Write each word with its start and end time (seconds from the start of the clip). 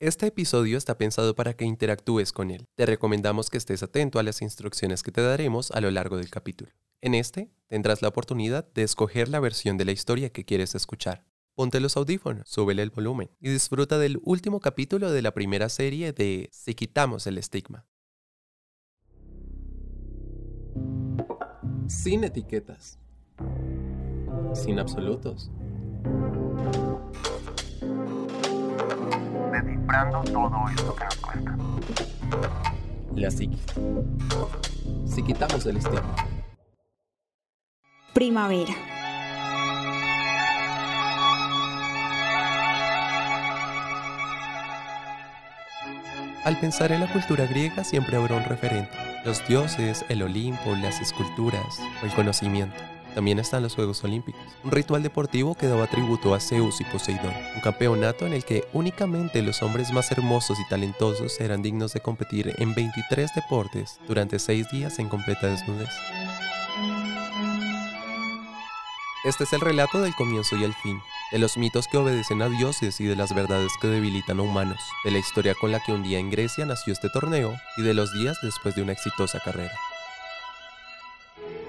Este 0.00 0.28
episodio 0.28 0.78
está 0.78 0.96
pensado 0.96 1.34
para 1.34 1.54
que 1.54 1.64
interactúes 1.64 2.30
con 2.30 2.52
él. 2.52 2.68
Te 2.76 2.86
recomendamos 2.86 3.50
que 3.50 3.58
estés 3.58 3.82
atento 3.82 4.20
a 4.20 4.22
las 4.22 4.42
instrucciones 4.42 5.02
que 5.02 5.10
te 5.10 5.22
daremos 5.22 5.72
a 5.72 5.80
lo 5.80 5.90
largo 5.90 6.18
del 6.18 6.30
capítulo. 6.30 6.70
En 7.00 7.16
este, 7.16 7.50
tendrás 7.66 8.00
la 8.00 8.06
oportunidad 8.06 8.64
de 8.74 8.84
escoger 8.84 9.28
la 9.28 9.40
versión 9.40 9.76
de 9.76 9.84
la 9.84 9.90
historia 9.90 10.30
que 10.30 10.44
quieres 10.44 10.76
escuchar. 10.76 11.24
Ponte 11.56 11.80
los 11.80 11.96
audífonos, 11.96 12.48
súbele 12.48 12.82
el 12.82 12.90
volumen 12.90 13.28
y 13.40 13.48
disfruta 13.48 13.98
del 13.98 14.20
último 14.22 14.60
capítulo 14.60 15.10
de 15.10 15.20
la 15.20 15.34
primera 15.34 15.68
serie 15.68 16.12
de 16.12 16.48
Si 16.52 16.76
quitamos 16.76 17.26
el 17.26 17.36
estigma. 17.36 17.84
Sin 21.88 22.22
etiquetas. 22.22 23.00
Sin 24.54 24.78
absolutos. 24.78 25.50
Descifrando 29.88 30.22
todo 30.22 30.68
esto 30.68 30.94
que 30.96 31.04
nos 31.04 31.16
cuesta. 31.16 31.56
La 33.16 33.30
psiquis. 33.30 33.64
Si 35.06 35.22
quitamos 35.22 35.64
el 35.64 35.78
estigma. 35.78 36.14
Primavera. 38.12 38.74
Al 46.44 46.60
pensar 46.60 46.92
en 46.92 47.00
la 47.00 47.10
cultura 47.10 47.46
griega 47.46 47.82
siempre 47.82 48.18
habrá 48.18 48.36
un 48.36 48.44
referente. 48.44 48.90
Los 49.24 49.46
dioses, 49.48 50.04
el 50.10 50.22
Olimpo, 50.22 50.76
las 50.82 51.00
esculturas 51.00 51.80
o 52.02 52.06
el 52.06 52.12
conocimiento. 52.12 52.76
También 53.14 53.38
están 53.38 53.62
los 53.62 53.74
Juegos 53.74 54.04
Olímpicos, 54.04 54.40
un 54.62 54.70
ritual 54.70 55.02
deportivo 55.02 55.54
que 55.54 55.66
daba 55.66 55.86
tributo 55.86 56.34
a 56.34 56.40
Zeus 56.40 56.80
y 56.80 56.84
Poseidón, 56.84 57.34
un 57.54 57.60
campeonato 57.60 58.26
en 58.26 58.32
el 58.32 58.44
que 58.44 58.64
únicamente 58.72 59.42
los 59.42 59.62
hombres 59.62 59.92
más 59.92 60.10
hermosos 60.12 60.58
y 60.60 60.68
talentosos 60.68 61.40
eran 61.40 61.62
dignos 61.62 61.92
de 61.92 62.00
competir 62.00 62.54
en 62.58 62.74
23 62.74 63.30
deportes 63.34 63.98
durante 64.06 64.38
6 64.38 64.70
días 64.70 64.98
en 64.98 65.08
completa 65.08 65.48
desnudez. 65.48 65.90
Este 69.24 69.44
es 69.44 69.52
el 69.52 69.60
relato 69.60 70.00
del 70.00 70.14
comienzo 70.14 70.56
y 70.56 70.62
el 70.62 70.72
fin, 70.74 71.02
de 71.32 71.38
los 71.38 71.56
mitos 71.56 71.88
que 71.88 71.98
obedecen 71.98 72.40
a 72.40 72.48
dioses 72.48 73.00
y 73.00 73.04
de 73.04 73.16
las 73.16 73.34
verdades 73.34 73.72
que 73.80 73.88
debilitan 73.88 74.38
a 74.38 74.42
humanos, 74.42 74.78
de 75.04 75.10
la 75.10 75.18
historia 75.18 75.54
con 75.54 75.72
la 75.72 75.80
que 75.80 75.92
un 75.92 76.04
día 76.04 76.20
en 76.20 76.30
Grecia 76.30 76.64
nació 76.64 76.92
este 76.92 77.10
torneo 77.10 77.52
y 77.76 77.82
de 77.82 77.94
los 77.94 78.12
días 78.12 78.38
después 78.42 78.76
de 78.76 78.82
una 78.82 78.92
exitosa 78.92 79.40
carrera. 79.40 79.72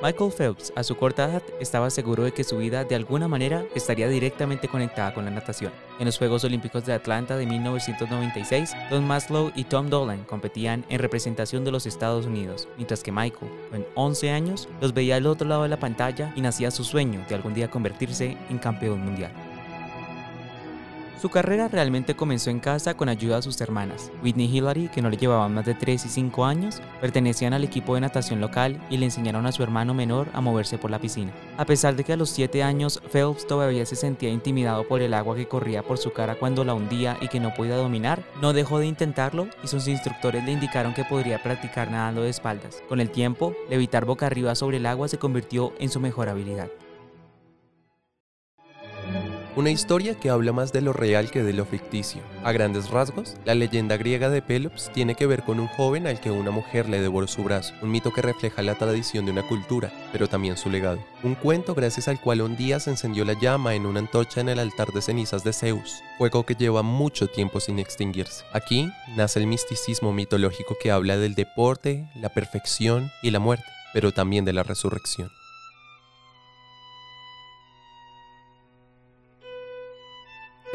Michael 0.01 0.31
Phelps, 0.31 0.71
a 0.77 0.83
su 0.83 0.95
corta 0.95 1.25
edad, 1.25 1.43
estaba 1.59 1.89
seguro 1.89 2.23
de 2.23 2.31
que 2.31 2.45
su 2.45 2.57
vida 2.57 2.85
de 2.85 2.95
alguna 2.95 3.27
manera 3.27 3.65
estaría 3.75 4.07
directamente 4.07 4.69
conectada 4.69 5.13
con 5.13 5.25
la 5.25 5.31
natación. 5.31 5.73
En 5.99 6.05
los 6.05 6.17
Juegos 6.17 6.45
Olímpicos 6.45 6.85
de 6.85 6.93
Atlanta 6.93 7.35
de 7.35 7.45
1996, 7.45 8.73
Don 8.89 9.05
Maslow 9.05 9.51
y 9.55 9.65
Tom 9.65 9.89
Dolan 9.89 10.23
competían 10.23 10.85
en 10.87 10.99
representación 10.99 11.65
de 11.65 11.71
los 11.71 11.85
Estados 11.85 12.25
Unidos, 12.25 12.69
mientras 12.77 13.03
que 13.03 13.11
Michael, 13.11 13.51
con 13.71 13.85
11 13.95 14.31
años, 14.31 14.69
los 14.79 14.93
veía 14.93 15.17
al 15.17 15.27
otro 15.27 15.49
lado 15.49 15.63
de 15.63 15.69
la 15.69 15.81
pantalla 15.81 16.31
y 16.33 16.39
nacía 16.39 16.71
su 16.71 16.85
sueño 16.85 17.25
de 17.27 17.35
algún 17.35 17.53
día 17.53 17.69
convertirse 17.69 18.37
en 18.49 18.57
campeón 18.57 19.01
mundial. 19.01 19.33
Su 21.21 21.27
carrera 21.27 21.67
realmente 21.67 22.15
comenzó 22.15 22.49
en 22.49 22.61
casa 22.61 22.93
con 22.93 23.09
ayuda 23.09 23.35
de 23.35 23.41
sus 23.41 23.59
hermanas. 23.59 24.09
Whitney 24.23 24.45
y 24.45 24.57
Hillary, 24.57 24.87
que 24.87 25.01
no 25.01 25.09
le 25.09 25.17
llevaban 25.17 25.53
más 25.53 25.65
de 25.65 25.73
3 25.73 26.05
y 26.05 26.07
5 26.07 26.45
años, 26.45 26.81
pertenecían 27.01 27.51
al 27.51 27.65
equipo 27.65 27.93
de 27.93 27.99
natación 27.99 28.39
local 28.39 28.81
y 28.89 28.95
le 28.95 29.05
enseñaron 29.05 29.45
a 29.45 29.51
su 29.51 29.61
hermano 29.61 29.93
menor 29.93 30.29
a 30.31 30.39
moverse 30.39 30.77
por 30.77 30.91
la 30.91 30.99
piscina. 30.99 31.33
A 31.57 31.65
pesar 31.65 31.97
de 31.97 32.05
que 32.05 32.13
a 32.13 32.15
los 32.15 32.29
7 32.29 32.63
años 32.63 33.01
Phelps 33.11 33.45
todavía 33.45 33.85
se 33.85 33.97
sentía 33.97 34.29
intimidado 34.29 34.87
por 34.87 35.01
el 35.01 35.13
agua 35.13 35.35
que 35.35 35.49
corría 35.49 35.83
por 35.83 35.97
su 35.97 36.13
cara 36.13 36.35
cuando 36.35 36.63
la 36.63 36.73
hundía 36.73 37.17
y 37.19 37.27
que 37.27 37.41
no 37.41 37.53
podía 37.53 37.75
dominar, 37.75 38.23
no 38.41 38.53
dejó 38.53 38.79
de 38.79 38.87
intentarlo 38.87 39.49
y 39.61 39.67
sus 39.67 39.89
instructores 39.89 40.45
le 40.45 40.53
indicaron 40.53 40.93
que 40.93 41.03
podría 41.03 41.43
practicar 41.43 41.91
nadando 41.91 42.21
de 42.21 42.29
espaldas. 42.29 42.81
Con 42.87 43.01
el 43.01 43.09
tiempo, 43.09 43.53
levitar 43.69 44.05
boca 44.05 44.25
arriba 44.25 44.55
sobre 44.55 44.77
el 44.77 44.85
agua 44.85 45.09
se 45.09 45.19
convirtió 45.19 45.73
en 45.79 45.89
su 45.89 45.99
mejor 45.99 46.29
habilidad. 46.29 46.69
Una 49.59 49.71
historia 49.71 50.17
que 50.17 50.29
habla 50.29 50.53
más 50.53 50.71
de 50.71 50.79
lo 50.79 50.93
real 50.93 51.31
que 51.31 51.43
de 51.43 51.51
lo 51.51 51.65
ficticio. 51.65 52.21
A 52.45 52.53
grandes 52.53 52.91
rasgos, 52.91 53.35
la 53.43 53.55
leyenda 53.55 53.97
griega 53.97 54.29
de 54.29 54.41
Pelops 54.41 54.89
tiene 54.93 55.15
que 55.15 55.25
ver 55.25 55.43
con 55.43 55.59
un 55.59 55.67
joven 55.67 56.07
al 56.07 56.21
que 56.21 56.31
una 56.31 56.49
mujer 56.49 56.87
le 56.87 57.01
devoró 57.01 57.27
su 57.27 57.43
brazo, 57.43 57.73
un 57.81 57.91
mito 57.91 58.13
que 58.13 58.21
refleja 58.21 58.61
la 58.61 58.75
tradición 58.75 59.25
de 59.25 59.33
una 59.33 59.45
cultura, 59.45 59.91
pero 60.13 60.29
también 60.29 60.55
su 60.55 60.69
legado. 60.69 61.03
Un 61.23 61.35
cuento 61.35 61.75
gracias 61.75 62.07
al 62.07 62.21
cual 62.21 62.39
un 62.39 62.55
día 62.55 62.79
se 62.79 62.91
encendió 62.91 63.25
la 63.25 63.37
llama 63.37 63.75
en 63.75 63.85
una 63.85 63.99
antorcha 63.99 64.39
en 64.39 64.47
el 64.47 64.59
altar 64.59 64.93
de 64.93 65.01
cenizas 65.01 65.43
de 65.43 65.51
Zeus, 65.51 66.01
fuego 66.17 66.45
que 66.45 66.55
lleva 66.55 66.81
mucho 66.81 67.27
tiempo 67.27 67.59
sin 67.59 67.79
extinguirse. 67.79 68.45
Aquí 68.53 68.89
nace 69.17 69.39
el 69.39 69.47
misticismo 69.47 70.13
mitológico 70.13 70.77
que 70.81 70.89
habla 70.89 71.17
del 71.17 71.35
deporte, 71.35 72.07
la 72.15 72.29
perfección 72.29 73.11
y 73.21 73.31
la 73.31 73.39
muerte, 73.39 73.65
pero 73.91 74.13
también 74.13 74.45
de 74.45 74.53
la 74.53 74.63
resurrección. 74.63 75.29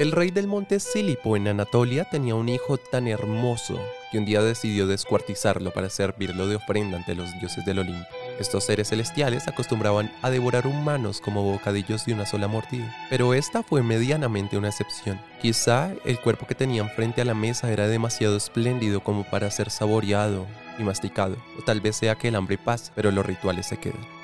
El 0.04 0.12
rey 0.12 0.31
del 0.31 0.48
monte 0.48 0.81
Sílipo 0.81 1.34
en 1.34 1.48
Anatolia 1.48 2.04
tenía 2.04 2.34
un 2.34 2.50
hijo 2.50 2.76
tan 2.76 3.09
hermoso 3.09 3.81
que 4.12 4.19
un 4.19 4.26
día 4.26 4.42
decidió 4.42 4.87
descuartizarlo 4.87 5.70
para 5.70 5.88
servirlo 5.88 6.47
de 6.47 6.56
ofrenda 6.56 6.98
ante 6.98 7.15
los 7.15 7.32
dioses 7.41 7.65
del 7.65 7.78
Olimpo. 7.78 8.06
Estos 8.38 8.64
seres 8.64 8.91
celestiales 8.91 9.48
acostumbraban 9.48 10.12
a 10.20 10.28
devorar 10.28 10.66
humanos 10.66 11.22
como 11.22 11.43
bocadillos 11.43 12.04
de 12.04 12.12
una 12.12 12.26
sola 12.26 12.48
mordida, 12.48 12.94
pero 13.09 13.32
esta 13.32 13.62
fue 13.62 13.82
medianamente 13.82 14.59
una 14.59 14.69
excepción. 14.69 15.19
Quizá 15.41 15.91
el 16.04 16.20
cuerpo 16.20 16.47
que 16.47 16.54
tenían 16.54 16.91
frente 16.91 17.22
a 17.22 17.25
la 17.25 17.32
mesa 17.32 17.72
era 17.72 17.88
demasiado 17.88 18.37
espléndido 18.37 19.03
como 19.03 19.25
para 19.25 19.50
ser 19.50 19.70
saboreado 19.70 20.47
y 20.78 20.82
masticado, 20.82 21.38
o 21.59 21.62
tal 21.62 21.81
vez 21.81 21.97
sea 21.97 22.16
que 22.16 22.28
el 22.28 22.34
hambre 22.34 22.59
pasa, 22.59 22.93
pero 22.94 23.10
los 23.10 23.25
rituales 23.25 23.64
se 23.64 23.78
quedan. 23.78 24.24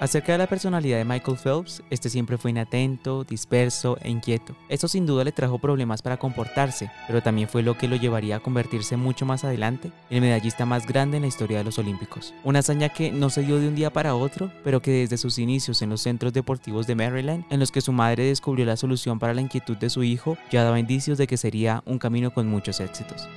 Acerca 0.00 0.32
de 0.32 0.38
la 0.38 0.46
personalidad 0.46 0.96
de 0.96 1.04
Michael 1.04 1.36
Phelps, 1.36 1.82
este 1.90 2.08
siempre 2.08 2.38
fue 2.38 2.52
inatento, 2.52 3.22
disperso 3.22 3.98
e 4.00 4.08
inquieto. 4.08 4.56
Esto 4.70 4.88
sin 4.88 5.04
duda 5.04 5.24
le 5.24 5.30
trajo 5.32 5.58
problemas 5.58 6.00
para 6.00 6.16
comportarse, 6.16 6.90
pero 7.06 7.22
también 7.22 7.50
fue 7.50 7.62
lo 7.62 7.76
que 7.76 7.86
lo 7.86 7.96
llevaría 7.96 8.36
a 8.36 8.40
convertirse 8.40 8.96
mucho 8.96 9.26
más 9.26 9.44
adelante 9.44 9.92
en 10.08 10.16
el 10.16 10.22
medallista 10.22 10.64
más 10.64 10.86
grande 10.86 11.18
en 11.18 11.24
la 11.24 11.28
historia 11.28 11.58
de 11.58 11.64
los 11.64 11.78
Olímpicos. 11.78 12.32
Una 12.44 12.60
hazaña 12.60 12.88
que 12.88 13.12
no 13.12 13.28
se 13.28 13.42
dio 13.42 13.60
de 13.60 13.68
un 13.68 13.74
día 13.74 13.92
para 13.92 14.14
otro, 14.14 14.50
pero 14.64 14.80
que 14.80 14.90
desde 14.90 15.18
sus 15.18 15.38
inicios 15.38 15.82
en 15.82 15.90
los 15.90 16.00
centros 16.00 16.32
deportivos 16.32 16.86
de 16.86 16.94
Maryland, 16.94 17.44
en 17.50 17.60
los 17.60 17.70
que 17.70 17.82
su 17.82 17.92
madre 17.92 18.24
descubrió 18.24 18.64
la 18.64 18.78
solución 18.78 19.18
para 19.18 19.34
la 19.34 19.42
inquietud 19.42 19.76
de 19.76 19.90
su 19.90 20.02
hijo, 20.02 20.38
ya 20.50 20.64
daba 20.64 20.80
indicios 20.80 21.18
de 21.18 21.26
que 21.26 21.36
sería 21.36 21.82
un 21.84 21.98
camino 21.98 22.32
con 22.32 22.46
muchos 22.46 22.80
éxitos. 22.80 23.28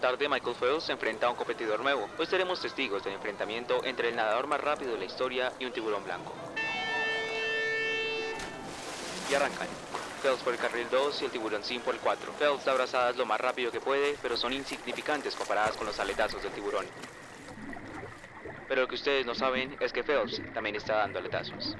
Tarde 0.00 0.28
Michael 0.28 0.54
Phelps 0.54 0.84
se 0.84 0.92
enfrenta 0.92 1.26
a 1.26 1.30
un 1.30 1.36
competidor 1.36 1.80
nuevo. 1.80 2.08
Hoy 2.18 2.26
seremos 2.26 2.60
testigos 2.60 3.02
del 3.02 3.14
enfrentamiento 3.14 3.84
entre 3.84 4.10
el 4.10 4.16
nadador 4.16 4.46
más 4.46 4.60
rápido 4.60 4.92
de 4.92 4.98
la 4.98 5.04
historia 5.04 5.52
y 5.58 5.64
un 5.64 5.72
tiburón 5.72 6.04
blanco. 6.04 6.32
Y 9.28 9.34
arrancan. 9.34 9.66
Phelps 10.22 10.42
por 10.42 10.52
el 10.52 10.60
carril 10.60 10.86
2 10.88 11.22
y 11.22 11.24
el 11.24 11.30
tiburón 11.32 11.64
sin 11.64 11.80
por 11.80 11.94
el 11.94 12.00
4. 12.00 12.32
Phelps 12.38 12.64
da 12.64 12.72
abrazadas 12.72 13.16
lo 13.16 13.26
más 13.26 13.40
rápido 13.40 13.72
que 13.72 13.80
puede, 13.80 14.16
pero 14.22 14.36
son 14.36 14.52
insignificantes 14.52 15.34
comparadas 15.34 15.76
con 15.76 15.86
los 15.86 15.98
aletazos 15.98 16.42
del 16.44 16.52
tiburón. 16.52 16.86
Pero 18.68 18.82
lo 18.82 18.88
que 18.88 18.94
ustedes 18.94 19.26
no 19.26 19.34
saben 19.34 19.76
es 19.80 19.92
que 19.92 20.04
Phelps 20.04 20.40
también 20.54 20.76
está 20.76 20.98
dando 20.98 21.18
aletazos. 21.18 21.76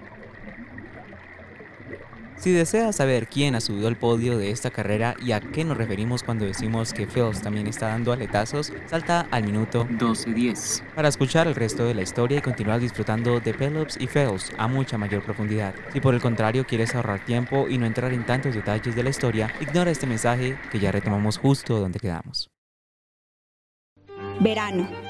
Si 2.39 2.53
deseas 2.53 2.95
saber 2.95 3.27
quién 3.27 3.57
ha 3.57 3.61
subido 3.61 3.89
al 3.89 3.97
podio 3.97 4.39
de 4.39 4.53
esta 4.53 4.71
carrera 4.71 5.17
y 5.21 5.33
a 5.33 5.41
qué 5.41 5.65
nos 5.65 5.77
referimos 5.77 6.23
cuando 6.23 6.45
decimos 6.45 6.93
que 6.93 7.09
Phelps 7.09 7.43
también 7.43 7.67
está 7.67 7.89
dando 7.89 8.13
aletazos, 8.13 8.73
salta 8.87 9.27
al 9.33 9.43
minuto 9.43 9.87
12.10 9.89 10.83
para 10.95 11.09
escuchar 11.09 11.49
el 11.49 11.57
resto 11.57 11.85
de 11.85 11.95
la 11.95 12.03
historia 12.03 12.39
y 12.39 12.41
continuar 12.41 12.79
disfrutando 12.79 13.41
de 13.41 13.55
Pelops 13.55 13.97
y 14.01 14.07
Phelps 14.07 14.53
a 14.57 14.69
mucha 14.69 14.97
mayor 14.97 15.25
profundidad. 15.25 15.75
Si 15.93 16.01
por 16.01 16.15
el 16.15 16.21
contrario 16.21 16.65
quieres 16.65 16.95
ahorrar 16.95 17.25
tiempo 17.25 17.69
y 17.69 17.77
no 17.77 17.87
entrar 17.87 18.13
en 18.13 18.25
tantos 18.25 18.55
detalles 18.55 18.95
de 18.95 19.03
la 19.03 19.11
historia, 19.11 19.53
ignora 19.61 19.91
este 19.91 20.07
mensaje 20.07 20.57
que 20.71 20.79
ya 20.79 20.93
retomamos 20.93 21.39
justo 21.39 21.81
donde 21.81 21.99
quedamos. 21.99 22.49
Verano. 24.41 25.08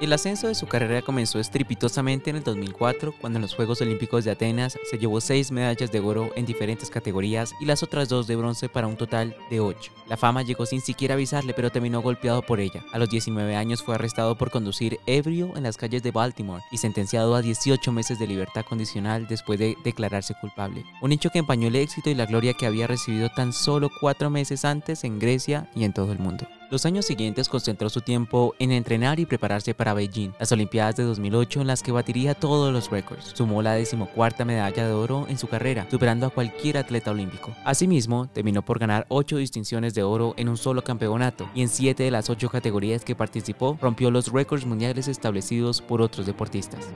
El 0.00 0.12
ascenso 0.12 0.48
de 0.48 0.56
su 0.56 0.66
carrera 0.66 1.02
comenzó 1.02 1.38
estrepitosamente 1.38 2.28
en 2.28 2.36
el 2.36 2.42
2004, 2.42 3.14
cuando 3.20 3.38
en 3.38 3.42
los 3.42 3.54
Juegos 3.54 3.80
Olímpicos 3.80 4.24
de 4.24 4.32
Atenas 4.32 4.76
se 4.90 4.98
llevó 4.98 5.20
seis 5.20 5.52
medallas 5.52 5.92
de 5.92 6.00
oro 6.00 6.30
en 6.34 6.44
diferentes 6.44 6.90
categorías 6.90 7.54
y 7.60 7.64
las 7.64 7.84
otras 7.84 8.08
dos 8.08 8.26
de 8.26 8.34
bronce 8.34 8.68
para 8.68 8.88
un 8.88 8.96
total 8.96 9.36
de 9.50 9.60
ocho. 9.60 9.92
La 10.08 10.16
fama 10.16 10.42
llegó 10.42 10.66
sin 10.66 10.80
siquiera 10.80 11.14
avisarle, 11.14 11.54
pero 11.54 11.70
terminó 11.70 12.02
golpeado 12.02 12.42
por 12.42 12.58
ella. 12.58 12.84
A 12.92 12.98
los 12.98 13.08
19 13.08 13.54
años 13.54 13.82
fue 13.82 13.94
arrestado 13.94 14.36
por 14.36 14.50
conducir 14.50 14.98
ebrio 15.06 15.56
en 15.56 15.62
las 15.62 15.76
calles 15.76 16.02
de 16.02 16.10
Baltimore 16.10 16.64
y 16.72 16.78
sentenciado 16.78 17.36
a 17.36 17.40
18 17.40 17.92
meses 17.92 18.18
de 18.18 18.26
libertad 18.26 18.64
condicional 18.68 19.28
después 19.28 19.60
de 19.60 19.76
declararse 19.84 20.34
culpable. 20.40 20.84
Un 21.02 21.12
hecho 21.12 21.30
que 21.30 21.38
empañó 21.38 21.68
el 21.68 21.76
éxito 21.76 22.10
y 22.10 22.14
la 22.14 22.26
gloria 22.26 22.54
que 22.54 22.66
había 22.66 22.88
recibido 22.88 23.30
tan 23.30 23.52
solo 23.52 23.90
cuatro 24.00 24.28
meses 24.28 24.64
antes 24.64 25.04
en 25.04 25.20
Grecia 25.20 25.70
y 25.74 25.84
en 25.84 25.92
todo 25.92 26.12
el 26.12 26.18
mundo. 26.18 26.46
Los 26.74 26.86
años 26.86 27.06
siguientes 27.06 27.48
concentró 27.48 27.88
su 27.88 28.00
tiempo 28.00 28.52
en 28.58 28.72
entrenar 28.72 29.20
y 29.20 29.26
prepararse 29.26 29.74
para 29.74 29.94
Beijing, 29.94 30.32
las 30.40 30.50
Olimpiadas 30.50 30.96
de 30.96 31.04
2008 31.04 31.60
en 31.60 31.68
las 31.68 31.84
que 31.84 31.92
batiría 31.92 32.34
todos 32.34 32.72
los 32.72 32.90
récords. 32.90 33.30
Sumó 33.32 33.62
la 33.62 33.74
decimocuarta 33.74 34.44
medalla 34.44 34.84
de 34.84 34.92
oro 34.92 35.24
en 35.28 35.38
su 35.38 35.46
carrera, 35.46 35.86
superando 35.88 36.26
a 36.26 36.30
cualquier 36.30 36.78
atleta 36.78 37.12
olímpico. 37.12 37.54
Asimismo, 37.64 38.26
terminó 38.26 38.62
por 38.62 38.80
ganar 38.80 39.06
8 39.08 39.36
distinciones 39.36 39.94
de 39.94 40.02
oro 40.02 40.34
en 40.36 40.48
un 40.48 40.56
solo 40.56 40.82
campeonato 40.82 41.48
y 41.54 41.62
en 41.62 41.68
7 41.68 42.02
de 42.02 42.10
las 42.10 42.28
8 42.28 42.48
categorías 42.48 43.04
que 43.04 43.14
participó 43.14 43.78
rompió 43.80 44.10
los 44.10 44.32
récords 44.32 44.66
mundiales 44.66 45.06
establecidos 45.06 45.80
por 45.80 46.02
otros 46.02 46.26
deportistas. 46.26 46.88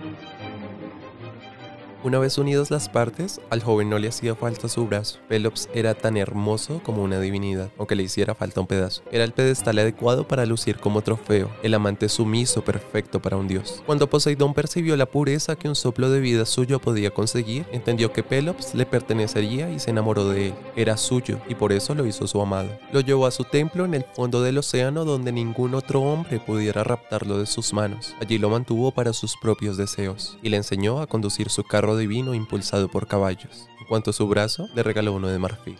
Una 2.04 2.20
vez 2.20 2.38
unidas 2.38 2.70
las 2.70 2.88
partes, 2.88 3.40
al 3.50 3.60
joven 3.60 3.90
no 3.90 3.98
le 3.98 4.06
hacía 4.06 4.36
falta 4.36 4.68
su 4.68 4.86
brazo. 4.86 5.18
Pelops 5.28 5.68
era 5.74 5.94
tan 5.94 6.16
hermoso 6.16 6.80
como 6.84 7.02
una 7.02 7.18
divinidad, 7.18 7.70
aunque 7.76 7.96
le 7.96 8.04
hiciera 8.04 8.36
falta 8.36 8.60
un 8.60 8.68
pedazo. 8.68 9.02
Era 9.10 9.24
el 9.24 9.32
pedestal 9.32 9.80
adecuado 9.80 10.28
para 10.28 10.46
lucir 10.46 10.78
como 10.78 11.02
trofeo, 11.02 11.50
el 11.64 11.74
amante 11.74 12.08
sumiso 12.08 12.62
perfecto 12.62 13.20
para 13.20 13.36
un 13.36 13.48
dios. 13.48 13.82
Cuando 13.84 14.08
Poseidón 14.08 14.54
percibió 14.54 14.96
la 14.96 15.06
pureza 15.06 15.56
que 15.56 15.68
un 15.68 15.74
soplo 15.74 16.08
de 16.08 16.20
vida 16.20 16.46
suyo 16.46 16.78
podía 16.78 17.10
conseguir, 17.10 17.66
entendió 17.72 18.12
que 18.12 18.22
Pelops 18.22 18.76
le 18.76 18.86
pertenecería 18.86 19.68
y 19.68 19.80
se 19.80 19.90
enamoró 19.90 20.28
de 20.28 20.48
él. 20.48 20.54
Era 20.76 20.96
suyo 20.96 21.40
y 21.48 21.56
por 21.56 21.72
eso 21.72 21.96
lo 21.96 22.06
hizo 22.06 22.28
su 22.28 22.40
amado. 22.40 22.68
Lo 22.92 23.00
llevó 23.00 23.26
a 23.26 23.32
su 23.32 23.42
templo 23.42 23.84
en 23.84 23.94
el 23.94 24.04
fondo 24.14 24.40
del 24.40 24.58
océano 24.58 25.04
donde 25.04 25.32
ningún 25.32 25.74
otro 25.74 26.02
hombre 26.02 26.38
pudiera 26.38 26.84
raptarlo 26.84 27.38
de 27.38 27.46
sus 27.46 27.72
manos. 27.72 28.14
Allí 28.20 28.38
lo 28.38 28.50
mantuvo 28.50 28.92
para 28.92 29.12
sus 29.12 29.36
propios 29.36 29.76
deseos 29.76 30.38
y 30.44 30.50
le 30.50 30.58
enseñó 30.58 31.00
a 31.00 31.08
conducir 31.08 31.50
su 31.50 31.64
carro 31.64 31.87
divino 31.96 32.34
impulsado 32.34 32.88
por 32.88 33.06
caballos. 33.06 33.68
En 33.80 33.86
cuanto 33.86 34.10
a 34.10 34.12
su 34.12 34.28
brazo, 34.28 34.68
le 34.74 34.82
regaló 34.82 35.12
uno 35.12 35.28
de 35.28 35.38
marfil. 35.38 35.78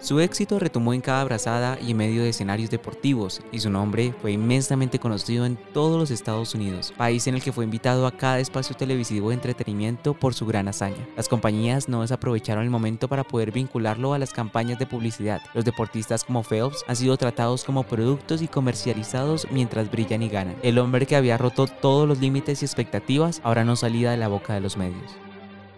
Su 0.00 0.18
éxito 0.18 0.58
retomó 0.58 0.94
en 0.94 1.02
cada 1.02 1.20
abrazada 1.20 1.78
y 1.78 1.90
en 1.90 1.98
medio 1.98 2.22
de 2.22 2.30
escenarios 2.30 2.70
deportivos, 2.70 3.42
y 3.52 3.60
su 3.60 3.68
nombre 3.68 4.14
fue 4.22 4.32
inmensamente 4.32 4.98
conocido 4.98 5.44
en 5.44 5.58
todos 5.74 5.98
los 5.98 6.10
Estados 6.10 6.54
Unidos, 6.54 6.94
país 6.96 7.26
en 7.26 7.34
el 7.34 7.42
que 7.42 7.52
fue 7.52 7.64
invitado 7.64 8.06
a 8.06 8.12
cada 8.12 8.38
espacio 8.38 8.74
televisivo 8.74 9.28
de 9.28 9.34
entretenimiento 9.34 10.14
por 10.14 10.32
su 10.32 10.46
gran 10.46 10.68
hazaña. 10.68 11.06
Las 11.18 11.28
compañías 11.28 11.86
no 11.90 12.00
desaprovecharon 12.00 12.64
el 12.64 12.70
momento 12.70 13.08
para 13.08 13.24
poder 13.24 13.52
vincularlo 13.52 14.14
a 14.14 14.18
las 14.18 14.32
campañas 14.32 14.78
de 14.78 14.86
publicidad. 14.86 15.42
Los 15.52 15.66
deportistas 15.66 16.24
como 16.24 16.44
Phelps 16.44 16.82
han 16.88 16.96
sido 16.96 17.18
tratados 17.18 17.64
como 17.64 17.82
productos 17.82 18.40
y 18.40 18.48
comercializados 18.48 19.46
mientras 19.50 19.90
brillan 19.90 20.22
y 20.22 20.30
ganan. 20.30 20.56
El 20.62 20.78
hombre 20.78 21.04
que 21.04 21.16
había 21.16 21.36
roto 21.36 21.66
todos 21.66 22.08
los 22.08 22.20
límites 22.20 22.62
y 22.62 22.64
expectativas 22.64 23.42
ahora 23.44 23.66
no 23.66 23.76
salía 23.76 24.12
de 24.12 24.16
la 24.16 24.28
boca 24.28 24.54
de 24.54 24.60
los 24.60 24.78
medios. 24.78 25.29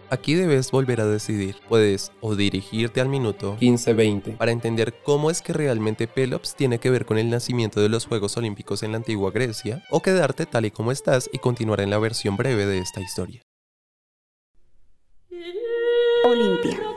Aquí 0.09 0.35
debes 0.35 0.71
volver 0.71 1.01
a 1.01 1.05
decidir. 1.05 1.55
Puedes 1.67 2.11
o 2.21 2.35
dirigirte 2.35 3.01
al 3.01 3.09
minuto 3.09 3.57
15-20 3.59 4.37
para 4.37 4.51
entender 4.51 4.93
cómo 5.03 5.29
es 5.29 5.41
que 5.41 5.53
realmente 5.53 6.07
Pelops 6.07 6.55
tiene 6.55 6.79
que 6.79 6.89
ver 6.89 7.05
con 7.05 7.17
el 7.17 7.29
nacimiento 7.29 7.81
de 7.81 7.89
los 7.89 8.05
Juegos 8.05 8.37
Olímpicos 8.37 8.83
en 8.83 8.91
la 8.91 8.97
antigua 8.97 9.31
Grecia, 9.31 9.83
o 9.89 10.01
quedarte 10.01 10.45
tal 10.45 10.65
y 10.65 10.71
como 10.71 10.91
estás 10.91 11.29
y 11.33 11.39
continuar 11.39 11.81
en 11.81 11.89
la 11.89 11.99
versión 11.99 12.37
breve 12.37 12.65
de 12.65 12.79
esta 12.79 13.01
historia. 13.01 13.41
Olimpia. 16.25 16.92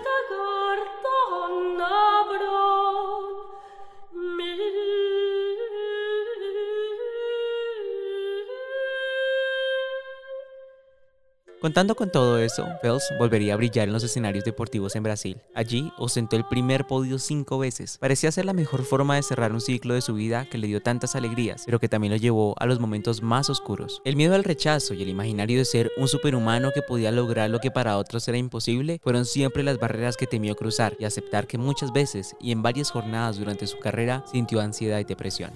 Contando 11.66 11.96
con 11.96 12.12
todo 12.12 12.38
eso, 12.38 12.64
Phelps 12.80 13.12
volvería 13.18 13.54
a 13.54 13.56
brillar 13.56 13.88
en 13.88 13.92
los 13.92 14.04
escenarios 14.04 14.44
deportivos 14.44 14.94
en 14.94 15.02
Brasil. 15.02 15.40
Allí 15.52 15.92
ostentó 15.98 16.36
el 16.36 16.44
primer 16.44 16.86
podio 16.86 17.18
cinco 17.18 17.58
veces. 17.58 17.98
Parecía 17.98 18.30
ser 18.30 18.44
la 18.44 18.52
mejor 18.52 18.84
forma 18.84 19.16
de 19.16 19.24
cerrar 19.24 19.52
un 19.52 19.60
ciclo 19.60 19.94
de 19.94 20.00
su 20.00 20.14
vida 20.14 20.46
que 20.48 20.58
le 20.58 20.68
dio 20.68 20.80
tantas 20.80 21.16
alegrías, 21.16 21.64
pero 21.66 21.80
que 21.80 21.88
también 21.88 22.12
lo 22.12 22.18
llevó 22.18 22.54
a 22.60 22.66
los 22.66 22.78
momentos 22.78 23.20
más 23.20 23.50
oscuros. 23.50 24.00
El 24.04 24.14
miedo 24.14 24.36
al 24.36 24.44
rechazo 24.44 24.94
y 24.94 25.02
el 25.02 25.08
imaginario 25.08 25.58
de 25.58 25.64
ser 25.64 25.90
un 25.96 26.06
superhumano 26.06 26.70
que 26.72 26.82
podía 26.82 27.10
lograr 27.10 27.50
lo 27.50 27.58
que 27.58 27.72
para 27.72 27.98
otros 27.98 28.28
era 28.28 28.38
imposible 28.38 29.00
fueron 29.02 29.24
siempre 29.24 29.64
las 29.64 29.80
barreras 29.80 30.16
que 30.16 30.28
temió 30.28 30.54
cruzar 30.54 30.96
y 31.00 31.04
aceptar 31.04 31.48
que 31.48 31.58
muchas 31.58 31.92
veces 31.92 32.36
y 32.40 32.52
en 32.52 32.62
varias 32.62 32.92
jornadas 32.92 33.40
durante 33.40 33.66
su 33.66 33.80
carrera 33.80 34.24
sintió 34.30 34.60
ansiedad 34.60 35.00
y 35.00 35.04
depresión. 35.04 35.50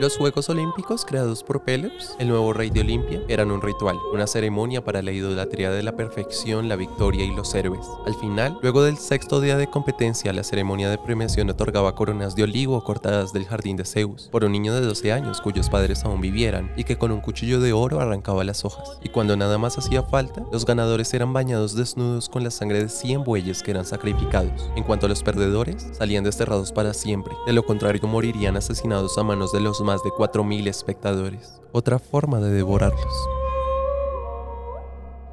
Los 0.00 0.16
Juegos 0.16 0.48
Olímpicos 0.48 1.04
creados 1.04 1.42
por 1.42 1.62
Pelops, 1.62 2.16
el 2.18 2.28
nuevo 2.28 2.54
rey 2.54 2.70
de 2.70 2.80
Olimpia, 2.80 3.20
eran 3.28 3.50
un 3.50 3.60
ritual, 3.60 3.98
una 4.14 4.26
ceremonia 4.26 4.82
para 4.82 5.02
la 5.02 5.12
idolatría 5.12 5.70
de 5.70 5.82
la 5.82 5.94
perfección, 5.94 6.70
la 6.70 6.76
victoria 6.76 7.22
y 7.22 7.36
los 7.36 7.54
héroes. 7.54 7.86
Al 8.06 8.14
final, 8.14 8.58
luego 8.62 8.82
del 8.82 8.96
sexto 8.96 9.42
día 9.42 9.58
de 9.58 9.66
competencia, 9.66 10.32
la 10.32 10.42
ceremonia 10.42 10.88
de 10.88 10.96
premiación 10.96 11.50
otorgaba 11.50 11.94
coronas 11.94 12.34
de 12.34 12.44
olivo 12.44 12.82
cortadas 12.82 13.34
del 13.34 13.44
jardín 13.44 13.76
de 13.76 13.84
Zeus 13.84 14.30
por 14.32 14.42
un 14.42 14.52
niño 14.52 14.74
de 14.74 14.80
12 14.80 15.12
años 15.12 15.42
cuyos 15.42 15.68
padres 15.68 16.02
aún 16.02 16.22
vivieran 16.22 16.72
y 16.78 16.84
que 16.84 16.96
con 16.96 17.12
un 17.12 17.20
cuchillo 17.20 17.60
de 17.60 17.74
oro 17.74 18.00
arrancaba 18.00 18.42
las 18.42 18.64
hojas. 18.64 18.98
Y 19.02 19.10
cuando 19.10 19.36
nada 19.36 19.58
más 19.58 19.76
hacía 19.76 20.02
falta, 20.02 20.42
los 20.50 20.64
ganadores 20.64 21.12
eran 21.12 21.34
bañados 21.34 21.76
desnudos 21.76 22.30
con 22.30 22.42
la 22.42 22.50
sangre 22.50 22.80
de 22.80 22.88
100 22.88 23.22
bueyes 23.22 23.62
que 23.62 23.72
eran 23.72 23.84
sacrificados. 23.84 24.70
En 24.76 24.82
cuanto 24.82 25.04
a 25.04 25.08
los 25.10 25.22
perdedores, 25.22 25.88
salían 25.92 26.24
desterrados 26.24 26.72
para 26.72 26.94
siempre. 26.94 27.34
De 27.44 27.52
lo 27.52 27.66
contrario, 27.66 28.00
morirían 28.08 28.56
asesinados 28.56 29.18
a 29.18 29.24
manos 29.24 29.52
de 29.52 29.60
los 29.60 29.89
más 29.90 30.04
de 30.04 30.10
4.000 30.10 30.68
espectadores. 30.68 31.60
Otra 31.72 31.98
forma 31.98 32.38
de 32.38 32.52
devorarlos. 32.52 33.12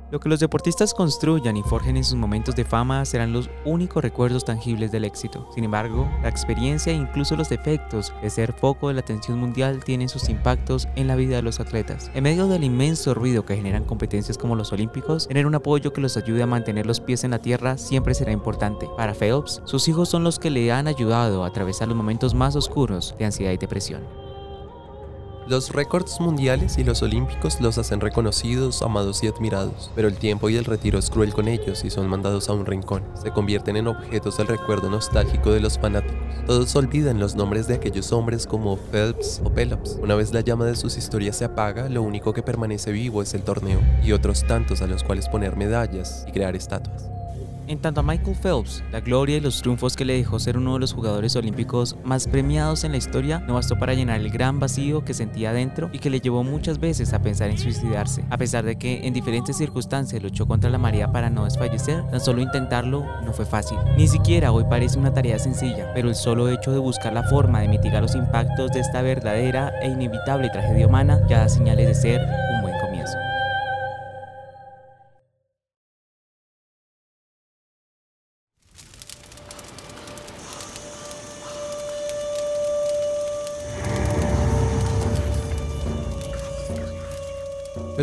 Lo 0.09 0.19
que 0.19 0.29
los 0.29 0.39
deportistas 0.39 0.95
construyan 0.95 1.57
y 1.57 1.63
forjen 1.63 1.95
en 1.95 2.03
sus 2.03 2.15
momentos 2.15 2.55
de 2.55 2.65
fama 2.65 3.05
serán 3.05 3.33
los 3.33 3.51
únicos 3.65 4.01
recuerdos 4.01 4.45
tangibles 4.45 4.91
del 4.91 5.03
éxito. 5.03 5.47
Sin 5.53 5.63
embargo, 5.63 6.09
la 6.23 6.29
experiencia 6.29 6.91
e 6.91 6.95
incluso 6.95 7.35
los 7.35 7.49
defectos 7.49 8.11
de 8.23 8.31
ser 8.31 8.53
foco 8.53 8.87
de 8.87 8.95
la 8.95 9.01
atención 9.01 9.37
mundial 9.37 9.83
tienen 9.83 10.09
sus 10.09 10.29
impactos 10.29 10.87
en 10.95 11.05
la 11.05 11.15
vida 11.15 11.35
de 11.35 11.43
los 11.43 11.59
atletas. 11.59 12.09
En 12.15 12.23
medio 12.23 12.47
del 12.47 12.63
inmenso 12.63 13.13
ruido 13.13 13.45
que 13.45 13.57
generan 13.57 13.83
competencias 13.83 14.39
como 14.39 14.55
los 14.55 14.71
Olímpicos, 14.71 15.27
tener 15.27 15.45
un 15.45 15.53
apoyo 15.53 15.93
que 15.93 16.01
los 16.01 16.17
ayude 16.17 16.41
a 16.41 16.47
mantener 16.47 16.87
los 16.87 16.99
pies 16.99 17.23
en 17.23 17.31
la 17.31 17.39
tierra 17.43 17.77
siempre 17.77 18.15
será 18.15 18.31
importante. 18.31 18.89
Para 18.97 19.13
Phelps, 19.13 19.61
sus 19.65 19.87
hijos 19.87 20.09
son 20.09 20.23
los 20.23 20.39
que 20.39 20.49
le 20.49 20.71
han 20.71 20.87
ayudado 20.87 21.43
a 21.43 21.47
atravesar 21.47 21.89
los 21.89 21.97
momentos 21.97 22.33
más 22.33 22.55
oscuros 22.55 23.13
de 23.19 23.25
ansiedad 23.25 23.51
y 23.51 23.57
depresión. 23.57 24.26
Los 25.47 25.71
récords 25.71 26.19
mundiales 26.19 26.77
y 26.77 26.83
los 26.83 27.01
olímpicos 27.01 27.61
los 27.61 27.77
hacen 27.77 28.01
reconocidos, 28.01 28.81
amados 28.81 29.23
y 29.23 29.27
admirados, 29.27 29.89
pero 29.95 30.09
el 30.09 30.17
tiempo 30.17 30.49
y 30.49 30.57
el 30.57 30.65
retiro 30.65 30.99
es 30.99 31.09
cruel 31.09 31.33
con 31.33 31.47
ellos 31.47 31.85
y 31.85 31.89
son 31.89 32.09
mandados 32.09 32.49
a 32.49 32.53
un 32.53 32.65
rincón. 32.65 33.01
Se 33.13 33.31
convierten 33.31 33.77
en 33.77 33.87
objetos 33.87 34.35
del 34.35 34.47
recuerdo 34.47 34.89
nostálgico 34.89 35.53
de 35.53 35.61
los 35.61 35.79
fanáticos. 35.79 36.17
Todos 36.45 36.75
olvidan 36.75 37.21
los 37.21 37.35
nombres 37.35 37.65
de 37.65 37.75
aquellos 37.75 38.11
hombres 38.11 38.45
como 38.45 38.75
Phelps 38.75 39.39
o 39.41 39.49
Pelops. 39.49 39.97
Una 40.01 40.15
vez 40.15 40.33
la 40.33 40.41
llama 40.41 40.65
de 40.65 40.75
sus 40.75 40.97
historias 40.97 41.37
se 41.37 41.45
apaga, 41.45 41.87
lo 41.87 42.01
único 42.01 42.33
que 42.33 42.43
permanece 42.43 42.91
vivo 42.91 43.21
es 43.21 43.33
el 43.33 43.43
torneo 43.43 43.79
y 44.03 44.11
otros 44.11 44.45
tantos 44.45 44.81
a 44.81 44.87
los 44.87 45.05
cuales 45.05 45.29
poner 45.29 45.55
medallas 45.55 46.25
y 46.27 46.33
crear 46.33 46.57
estatuas. 46.57 47.16
En 47.67 47.79
tanto 47.79 47.99
a 47.99 48.03
Michael 48.03 48.37
Phelps, 48.41 48.81
la 48.93 49.01
gloria 49.01 49.35
y 49.35 49.39
los 49.41 49.61
triunfos 49.61 49.97
que 49.97 50.05
le 50.05 50.13
dejó 50.13 50.39
ser 50.39 50.57
uno 50.57 50.75
de 50.75 50.79
los 50.79 50.93
jugadores 50.93 51.35
olímpicos 51.35 51.97
más 52.05 52.25
premiados 52.25 52.85
en 52.85 52.93
la 52.93 52.97
historia 52.97 53.39
no 53.39 53.55
bastó 53.55 53.77
para 53.77 53.93
llenar 53.93 54.21
el 54.21 54.29
gran 54.29 54.57
vacío 54.61 55.03
que 55.03 55.13
sentía 55.13 55.51
dentro 55.51 55.89
y 55.91 55.99
que 55.99 56.09
le 56.09 56.21
llevó 56.21 56.45
muchas 56.45 56.79
veces 56.79 57.11
a 57.11 57.21
pensar 57.21 57.49
en 57.49 57.57
suicidarse. 57.57 58.23
A 58.29 58.37
pesar 58.37 58.63
de 58.63 58.77
que 58.77 59.05
en 59.05 59.13
diferentes 59.13 59.57
circunstancias 59.57 60.23
luchó 60.23 60.47
contra 60.47 60.69
la 60.69 60.77
marea 60.77 61.11
para 61.11 61.29
no 61.29 61.43
desfallecer, 61.43 62.09
tan 62.09 62.21
solo 62.21 62.41
intentarlo 62.41 63.05
no 63.25 63.33
fue 63.33 63.45
fácil. 63.45 63.77
Ni 63.97 64.07
siquiera 64.07 64.53
hoy 64.53 64.63
parece 64.69 64.97
una 64.97 65.13
tarea 65.13 65.37
sencilla, 65.37 65.91
pero 65.93 66.07
el 66.07 66.15
solo 66.15 66.47
hecho 66.47 66.71
de 66.71 66.79
buscar 66.79 67.11
la 67.11 67.23
forma 67.23 67.59
de 67.59 67.67
mitigar 67.67 68.01
los 68.01 68.15
impactos 68.15 68.71
de 68.71 68.79
esta 68.79 69.01
verdadera 69.01 69.73
e 69.81 69.89
inevitable 69.89 70.49
tragedia 70.51 70.87
humana 70.87 71.19
ya 71.27 71.39
da 71.39 71.49
señales 71.49 71.87
de 71.87 71.95
ser 71.95 72.46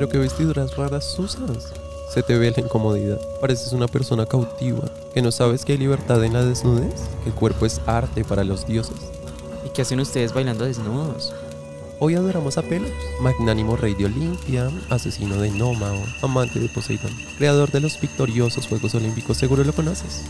Pero 0.05 0.13
qué 0.13 0.19
vestiduras 0.19 0.77
raras 0.77 1.19
usas. 1.19 1.73
Se 2.13 2.23
te 2.23 2.37
ve 2.37 2.51
la 2.51 2.61
incomodidad. 2.61 3.19
Pareces 3.41 3.73
una 3.73 3.89
persona 3.89 4.27
cautiva, 4.27 4.83
que 5.15 5.23
no 5.23 5.33
sabes 5.33 5.65
que 5.65 5.73
hay 5.73 5.79
libertad 5.79 6.23
en 6.23 6.35
la 6.35 6.45
desnudez, 6.45 6.93
que 7.23 7.31
el 7.31 7.35
cuerpo 7.35 7.65
es 7.65 7.81
arte 7.87 8.23
para 8.23 8.45
los 8.45 8.67
dioses. 8.67 8.99
¿Y 9.65 9.71
qué 9.71 9.81
hacen 9.81 10.01
ustedes 10.01 10.35
bailando 10.35 10.67
desnudos? 10.67 11.33
Hoy 12.01 12.17
adoramos 12.17 12.59
a 12.59 12.63
Pelops, 12.63 12.93
magnánimo 13.23 13.77
rey 13.77 13.95
de 13.95 14.05
Olimpia, 14.05 14.69
asesino 14.91 15.41
de 15.41 15.51
Nómao, 15.51 15.97
amante 16.21 16.61
de 16.61 16.69
Poseidón, 16.69 17.13
creador 17.39 17.71
de 17.71 17.81
los 17.81 17.99
victoriosos 17.99 18.67
Juegos 18.67 18.95
Olímpicos, 18.95 19.39
seguro 19.39 19.65
lo 19.65 19.73
conoces. 19.73 20.21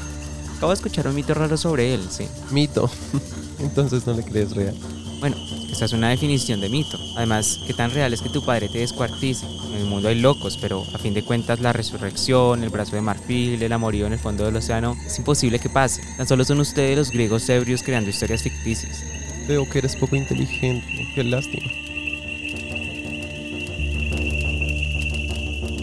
Acabo 0.56 0.70
de 0.70 0.76
escuchar 0.76 1.08
un 1.08 1.16
mito 1.16 1.34
raro 1.34 1.56
sobre 1.56 1.94
él, 1.94 2.06
sí. 2.10 2.28
Mito. 2.52 2.88
Entonces 3.58 4.06
no 4.06 4.12
le 4.12 4.22
crees 4.22 4.54
real. 4.54 4.76
Bueno, 5.24 5.38
esa 5.72 5.86
es 5.86 5.94
una 5.94 6.10
definición 6.10 6.60
de 6.60 6.68
mito. 6.68 6.98
Además, 7.16 7.58
¿qué 7.66 7.72
tan 7.72 7.90
real 7.90 8.12
es 8.12 8.20
que 8.20 8.28
tu 8.28 8.44
padre 8.44 8.68
te 8.68 8.80
descuartice? 8.80 9.46
En 9.72 9.78
el 9.78 9.86
mundo 9.86 10.08
hay 10.08 10.20
locos, 10.20 10.58
pero 10.60 10.84
a 10.92 10.98
fin 10.98 11.14
de 11.14 11.22
cuentas 11.22 11.60
la 11.60 11.72
resurrección, 11.72 12.62
el 12.62 12.68
brazo 12.68 12.94
de 12.94 13.00
marfil, 13.00 13.62
el 13.62 13.72
amorío 13.72 14.06
en 14.06 14.12
el 14.12 14.18
fondo 14.18 14.44
del 14.44 14.56
océano, 14.56 14.94
es 15.06 15.16
imposible 15.16 15.58
que 15.58 15.70
pase. 15.70 16.02
Tan 16.18 16.28
solo 16.28 16.44
son 16.44 16.60
ustedes 16.60 16.98
los 16.98 17.10
griegos 17.10 17.48
ebrios 17.48 17.82
creando 17.82 18.10
historias 18.10 18.42
ficticias. 18.42 19.02
Veo 19.48 19.66
que 19.66 19.78
eres 19.78 19.96
poco 19.96 20.14
inteligente. 20.14 21.08
Qué 21.14 21.24
lástima. 21.24 21.72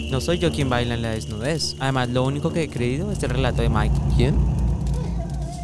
No 0.08 0.20
soy 0.20 0.38
yo 0.38 0.52
quien 0.52 0.68
baila 0.68 0.94
en 0.94 1.02
la 1.02 1.10
desnudez. 1.10 1.74
Además, 1.80 2.10
lo 2.10 2.22
único 2.22 2.52
que 2.52 2.62
he 2.62 2.68
creído 2.68 3.10
es 3.10 3.20
el 3.24 3.30
relato 3.30 3.60
de 3.60 3.70
Mike. 3.70 3.96
¿Quién? 4.16 4.36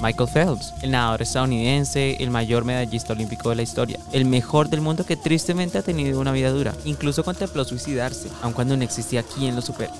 Michael 0.00 0.28
Phelps, 0.32 0.72
el 0.82 0.92
nadador 0.92 1.22
estadounidense, 1.22 2.16
el 2.20 2.30
mayor 2.30 2.64
medallista 2.64 3.12
olímpico 3.12 3.50
de 3.50 3.56
la 3.56 3.62
historia, 3.62 3.98
el 4.12 4.24
mejor 4.24 4.68
del 4.68 4.80
mundo 4.80 5.04
que 5.04 5.16
tristemente 5.16 5.78
ha 5.78 5.82
tenido 5.82 6.20
una 6.20 6.32
vida 6.32 6.50
dura. 6.50 6.74
Incluso 6.84 7.24
contempló 7.24 7.64
suicidarse, 7.64 8.28
aun 8.42 8.52
cuando 8.52 8.76
no 8.76 8.84
existía 8.84 9.22
quien 9.24 9.56
lo 9.56 9.62
supere. 9.62 9.90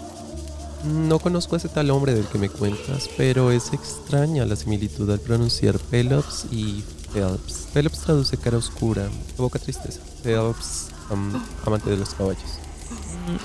No 0.84 1.18
conozco 1.18 1.56
a 1.56 1.58
ese 1.58 1.68
tal 1.68 1.90
hombre 1.90 2.14
del 2.14 2.26
que 2.26 2.38
me 2.38 2.48
cuentas, 2.48 3.10
pero 3.16 3.50
es 3.50 3.72
extraña 3.72 4.44
la 4.46 4.54
similitud 4.54 5.10
al 5.10 5.18
pronunciar 5.18 5.76
Pelops 5.78 6.46
y 6.52 6.84
Phelps. 7.12 7.66
Pelops 7.72 7.98
traduce 7.98 8.36
cara 8.36 8.58
oscura, 8.58 9.08
evoca 9.36 9.58
tristeza. 9.58 9.98
Phelps, 10.22 10.86
am- 11.10 11.44
amante 11.66 11.90
de 11.90 11.96
los 11.96 12.10
caballos. 12.14 12.42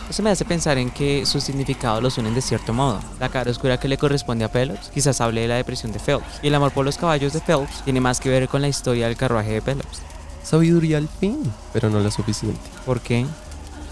Eso 0.10 0.24
me 0.24 0.30
hace 0.30 0.46
pensar 0.46 0.78
en 0.78 0.90
que 0.90 1.26
sus 1.26 1.44
significados 1.44 2.02
los 2.02 2.18
unen 2.18 2.34
de 2.34 2.42
cierto 2.42 2.74
modo. 2.74 3.00
La 3.20 3.30
cara 3.30 3.52
oscura 3.52 3.80
que 3.80 3.88
le 3.88 3.98
corresponde 3.98 4.46
a 4.46 4.52
Pelops 4.52 4.90
quizás 4.94 5.22
hable 5.22 5.42
de 5.42 5.48
la 5.48 5.56
depresión 5.56 5.92
de 5.92 6.00
Phelps, 6.00 6.40
y 6.42 6.48
el 6.48 6.56
amor 6.56 6.72
por 6.72 6.86
los 6.86 6.98
caballos 6.98 7.34
de 7.34 7.42
Phelps 7.42 7.84
tiene 7.84 8.02
más 8.02 8.20
que 8.20 8.30
ver 8.30 8.48
con 8.48 8.62
la 8.62 8.68
historia 8.68 9.08
del 9.08 9.18
carruaje 9.18 9.52
de 9.52 9.62
Pelops. 9.62 10.02
Sabiduría 10.44 10.98
al 10.98 11.08
fin, 11.08 11.40
pero 11.72 11.90
no 11.90 12.00
la 12.00 12.12
suficiente. 12.12 12.60
¿Por 12.86 13.00
qué? 13.00 13.26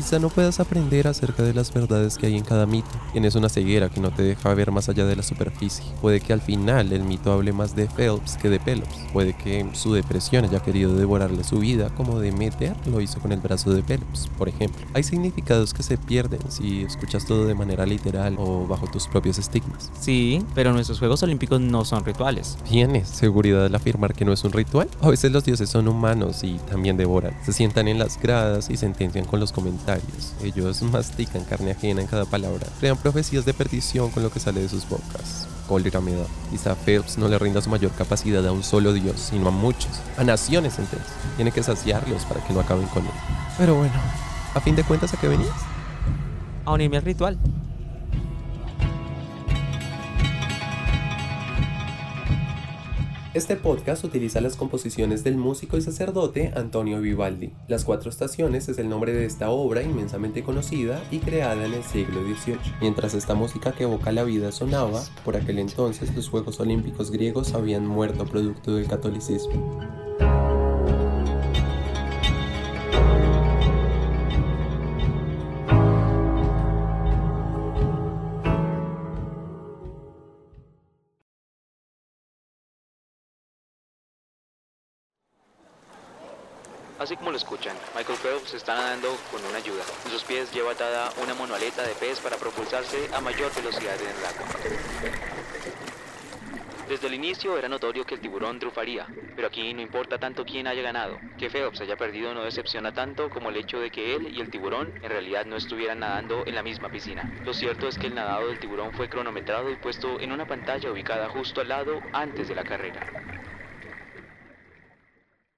Quizá 0.01 0.17
no 0.17 0.29
puedas 0.29 0.59
aprender 0.59 1.07
acerca 1.07 1.43
de 1.43 1.53
las 1.53 1.71
verdades 1.71 2.17
que 2.17 2.25
hay 2.25 2.35
en 2.35 2.43
cada 2.43 2.65
mito. 2.65 2.89
Tienes 3.11 3.35
una 3.35 3.49
ceguera 3.49 3.89
que 3.89 3.99
no 3.99 4.09
te 4.09 4.23
deja 4.23 4.51
ver 4.55 4.71
más 4.71 4.89
allá 4.89 5.05
de 5.05 5.15
la 5.15 5.21
superficie. 5.21 5.85
Puede 6.01 6.19
que 6.19 6.33
al 6.33 6.41
final 6.41 6.91
el 6.91 7.03
mito 7.03 7.31
hable 7.31 7.53
más 7.53 7.75
de 7.75 7.85
Phelps 7.85 8.35
que 8.35 8.49
de 8.49 8.59
Pelops. 8.59 8.97
Puede 9.13 9.33
que 9.33 9.63
su 9.73 9.93
depresión 9.93 10.43
haya 10.43 10.59
querido 10.59 10.95
devorarle 10.95 11.43
su 11.43 11.59
vida 11.59 11.91
como 11.95 12.19
Demeter 12.19 12.75
lo 12.87 12.99
hizo 12.99 13.19
con 13.19 13.31
el 13.31 13.41
brazo 13.41 13.75
de 13.75 13.83
Pelops, 13.83 14.27
por 14.39 14.49
ejemplo. 14.49 14.83
Hay 14.95 15.03
significados 15.03 15.71
que 15.71 15.83
se 15.83 15.99
pierden 15.99 16.39
si 16.49 16.81
escuchas 16.81 17.27
todo 17.27 17.45
de 17.45 17.53
manera 17.53 17.85
literal 17.85 18.37
o 18.39 18.65
bajo 18.65 18.87
tus 18.87 19.07
propios 19.07 19.37
estigmas. 19.37 19.91
Sí, 19.99 20.43
pero 20.55 20.73
nuestros 20.73 20.97
Juegos 20.97 21.21
Olímpicos 21.21 21.61
no 21.61 21.85
son 21.85 22.03
rituales. 22.03 22.57
¿Tienes 22.67 23.07
seguridad 23.07 23.67
al 23.67 23.75
afirmar 23.75 24.15
que 24.15 24.25
no 24.25 24.33
es 24.33 24.43
un 24.43 24.51
ritual? 24.51 24.89
A 24.99 25.09
veces 25.09 25.31
los 25.31 25.45
dioses 25.45 25.69
son 25.69 25.87
humanos 25.87 26.43
y 26.43 26.57
también 26.71 26.97
devoran. 26.97 27.37
Se 27.45 27.53
sientan 27.53 27.87
en 27.87 27.99
las 27.99 28.19
gradas 28.19 28.71
y 28.71 28.77
sentencian 28.77 29.25
con 29.25 29.39
los 29.39 29.51
comentarios. 29.51 29.90
Ellos 30.43 30.81
mastican 30.81 31.43
carne 31.43 31.71
ajena 31.71 32.01
en 32.01 32.07
cada 32.07 32.25
palabra. 32.25 32.67
Crean 32.79 32.97
profecías 32.97 33.45
de 33.45 33.53
perdición 33.53 34.11
con 34.11 34.23
lo 34.23 34.31
que 34.31 34.39
sale 34.39 34.61
de 34.61 34.69
sus 34.69 34.87
bocas. 34.87 35.47
Cólera 35.67 36.01
me 36.01 36.13
da. 36.13 36.25
Quizá 36.49 36.75
Phelps 36.75 37.17
no 37.17 37.27
le 37.27 37.39
rinda 37.39 37.61
su 37.61 37.69
mayor 37.69 37.91
capacidad 37.91 38.45
a 38.45 38.51
un 38.51 38.63
solo 38.63 38.93
dios, 38.93 39.19
sino 39.19 39.47
a 39.47 39.51
muchos, 39.51 40.01
a 40.17 40.23
naciones 40.23 40.77
enteras. 40.79 41.07
Tiene 41.35 41.51
que 41.51 41.63
saciarlos 41.63 42.25
para 42.25 42.43
que 42.45 42.53
no 42.53 42.59
acaben 42.59 42.87
con 42.87 43.03
él. 43.03 43.11
Pero 43.57 43.75
bueno, 43.75 43.93
a 44.53 44.59
fin 44.59 44.75
de 44.75 44.83
cuentas, 44.83 45.13
¿a 45.13 45.17
qué 45.17 45.27
venías? 45.27 45.55
A 46.65 46.73
unirme 46.73 46.97
al 46.97 47.03
ritual. 47.03 47.37
Este 53.33 53.55
podcast 53.55 54.03
utiliza 54.03 54.41
las 54.41 54.57
composiciones 54.57 55.23
del 55.23 55.37
músico 55.37 55.77
y 55.77 55.81
sacerdote 55.81 56.51
Antonio 56.53 56.99
Vivaldi. 56.99 57.53
Las 57.69 57.85
Cuatro 57.85 58.09
Estaciones 58.09 58.67
es 58.67 58.77
el 58.77 58.89
nombre 58.89 59.13
de 59.13 59.23
esta 59.23 59.51
obra 59.51 59.81
inmensamente 59.81 60.43
conocida 60.43 61.01
y 61.11 61.19
creada 61.19 61.65
en 61.65 61.73
el 61.73 61.83
siglo 61.85 62.23
XVIII. 62.23 62.57
Mientras 62.81 63.13
esta 63.13 63.33
música 63.33 63.71
que 63.71 63.83
evoca 63.83 64.11
la 64.11 64.25
vida 64.25 64.51
sonaba, 64.51 65.01
por 65.23 65.37
aquel 65.37 65.59
entonces 65.59 66.13
los 66.13 66.27
Juegos 66.27 66.59
Olímpicos 66.59 67.09
griegos 67.09 67.53
habían 67.53 67.87
muerto 67.87 68.25
producto 68.25 68.75
del 68.75 68.87
catolicismo. 68.89 70.10
Así 87.11 87.17
como 87.17 87.31
lo 87.31 87.37
escuchan, 87.37 87.75
Michael 87.93 88.17
Phelps 88.19 88.53
está 88.53 88.73
nadando 88.73 89.09
con 89.29 89.43
una 89.43 89.57
ayuda. 89.57 89.83
En 90.05 90.11
sus 90.11 90.23
pies 90.23 90.49
lleva 90.53 90.71
atada 90.71 91.11
una 91.21 91.33
monoleta 91.33 91.83
de 91.83 91.93
pez 91.93 92.21
para 92.21 92.37
propulsarse 92.37 93.09
a 93.13 93.19
mayor 93.19 93.53
velocidad 93.53 93.95
en 93.99 94.07
el 94.07 94.25
agua. 94.25 94.47
Desde 96.87 97.07
el 97.07 97.13
inicio 97.15 97.57
era 97.57 97.67
notorio 97.67 98.05
que 98.05 98.15
el 98.15 98.21
tiburón 98.21 98.59
triunfaría, 98.59 99.07
pero 99.35 99.49
aquí 99.49 99.73
no 99.73 99.81
importa 99.81 100.19
tanto 100.19 100.45
quién 100.45 100.67
haya 100.67 100.81
ganado. 100.81 101.19
Que 101.37 101.49
Phelps 101.49 101.81
haya 101.81 101.97
perdido 101.97 102.33
no 102.33 102.45
decepciona 102.45 102.93
tanto 102.93 103.29
como 103.29 103.49
el 103.49 103.57
hecho 103.57 103.81
de 103.81 103.91
que 103.91 104.15
él 104.15 104.33
y 104.33 104.39
el 104.39 104.49
tiburón 104.49 104.93
en 105.03 105.09
realidad 105.09 105.45
no 105.45 105.57
estuvieran 105.57 105.99
nadando 105.99 106.45
en 106.45 106.55
la 106.55 106.63
misma 106.63 106.89
piscina. 106.89 107.29
Lo 107.43 107.53
cierto 107.53 107.89
es 107.89 107.97
que 107.97 108.07
el 108.07 108.15
nadado 108.15 108.47
del 108.47 108.59
tiburón 108.61 108.93
fue 108.93 109.09
cronometrado 109.09 109.69
y 109.69 109.75
puesto 109.75 110.17
en 110.21 110.31
una 110.31 110.47
pantalla 110.47 110.89
ubicada 110.89 111.27
justo 111.27 111.59
al 111.59 111.67
lado 111.67 111.99
antes 112.13 112.47
de 112.47 112.55
la 112.55 112.63
carrera. 112.63 113.05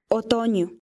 Otoño. 0.07 0.82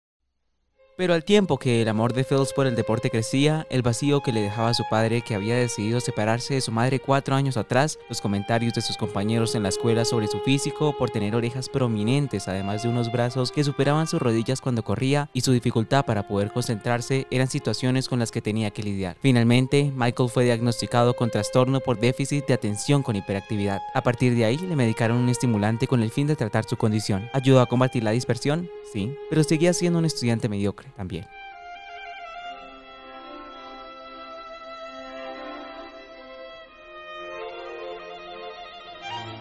Pero 0.98 1.14
al 1.14 1.22
tiempo 1.22 1.58
que 1.58 1.80
el 1.80 1.86
amor 1.86 2.12
de 2.12 2.24
Phelps 2.24 2.52
por 2.52 2.66
el 2.66 2.74
deporte 2.74 3.08
crecía, 3.08 3.68
el 3.70 3.82
vacío 3.82 4.20
que 4.20 4.32
le 4.32 4.40
dejaba 4.42 4.70
a 4.70 4.74
su 4.74 4.82
padre 4.90 5.22
que 5.22 5.36
había 5.36 5.54
decidido 5.54 6.00
separarse 6.00 6.54
de 6.54 6.60
su 6.60 6.72
madre 6.72 6.98
cuatro 6.98 7.36
años 7.36 7.56
atrás, 7.56 8.00
los 8.08 8.20
comentarios 8.20 8.74
de 8.74 8.80
sus 8.80 8.96
compañeros 8.96 9.54
en 9.54 9.62
la 9.62 9.68
escuela 9.68 10.04
sobre 10.04 10.26
su 10.26 10.40
físico 10.40 10.98
por 10.98 11.10
tener 11.10 11.36
orejas 11.36 11.68
prominentes, 11.68 12.48
además 12.48 12.82
de 12.82 12.88
unos 12.88 13.12
brazos 13.12 13.52
que 13.52 13.62
superaban 13.62 14.08
sus 14.08 14.20
rodillas 14.20 14.60
cuando 14.60 14.82
corría, 14.82 15.30
y 15.32 15.42
su 15.42 15.52
dificultad 15.52 16.04
para 16.04 16.26
poder 16.26 16.50
concentrarse 16.50 17.28
eran 17.30 17.46
situaciones 17.46 18.08
con 18.08 18.18
las 18.18 18.32
que 18.32 18.42
tenía 18.42 18.72
que 18.72 18.82
lidiar. 18.82 19.16
Finalmente, 19.20 19.92
Michael 19.94 20.30
fue 20.30 20.46
diagnosticado 20.46 21.14
con 21.14 21.30
trastorno 21.30 21.78
por 21.78 22.00
déficit 22.00 22.44
de 22.46 22.54
atención 22.54 23.04
con 23.04 23.14
hiperactividad. 23.14 23.82
A 23.94 24.02
partir 24.02 24.34
de 24.34 24.46
ahí, 24.46 24.58
le 24.58 24.74
medicaron 24.74 25.18
un 25.18 25.28
estimulante 25.28 25.86
con 25.86 26.02
el 26.02 26.10
fin 26.10 26.26
de 26.26 26.34
tratar 26.34 26.64
su 26.64 26.76
condición. 26.76 27.28
¿Ayudó 27.32 27.60
a 27.60 27.66
combatir 27.66 28.02
la 28.02 28.10
dispersión? 28.10 28.68
Sí, 28.92 29.14
pero 29.30 29.44
seguía 29.44 29.72
siendo 29.74 30.00
un 30.00 30.04
estudiante 30.04 30.48
mediocre 30.48 30.87
también. 30.96 31.26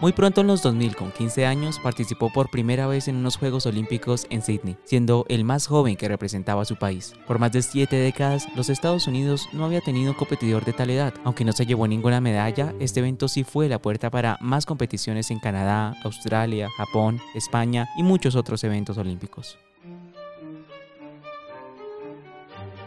Muy 0.00 0.12
pronto 0.12 0.42
en 0.42 0.46
los 0.46 0.62
2000, 0.62 0.94
con 0.94 1.10
15 1.10 1.44
años, 1.44 1.80
participó 1.80 2.30
por 2.32 2.50
primera 2.50 2.86
vez 2.86 3.08
en 3.08 3.16
unos 3.16 3.36
Juegos 3.36 3.66
Olímpicos 3.66 4.28
en 4.30 4.42
Sydney, 4.42 4.76
siendo 4.84 5.26
el 5.28 5.42
más 5.42 5.66
joven 5.66 5.96
que 5.96 6.06
representaba 6.06 6.62
a 6.62 6.66
su 6.66 6.76
país. 6.76 7.14
Por 7.26 7.40
más 7.40 7.50
de 7.50 7.62
siete 7.62 7.96
décadas, 7.96 8.46
los 8.54 8.68
Estados 8.68 9.08
Unidos 9.08 9.48
no 9.52 9.64
había 9.64 9.80
tenido 9.80 10.16
competidor 10.16 10.64
de 10.64 10.72
tal 10.72 10.90
edad. 10.90 11.12
Aunque 11.24 11.44
no 11.44 11.50
se 11.50 11.66
llevó 11.66 11.88
ninguna 11.88 12.20
medalla, 12.20 12.72
este 12.78 13.00
evento 13.00 13.26
sí 13.26 13.42
fue 13.42 13.68
la 13.68 13.82
puerta 13.82 14.08
para 14.08 14.38
más 14.40 14.66
competiciones 14.66 15.32
en 15.32 15.40
Canadá, 15.40 15.96
Australia, 16.04 16.68
Japón, 16.76 17.20
España 17.34 17.88
y 17.96 18.04
muchos 18.04 18.36
otros 18.36 18.62
eventos 18.62 18.98
olímpicos. 18.98 19.58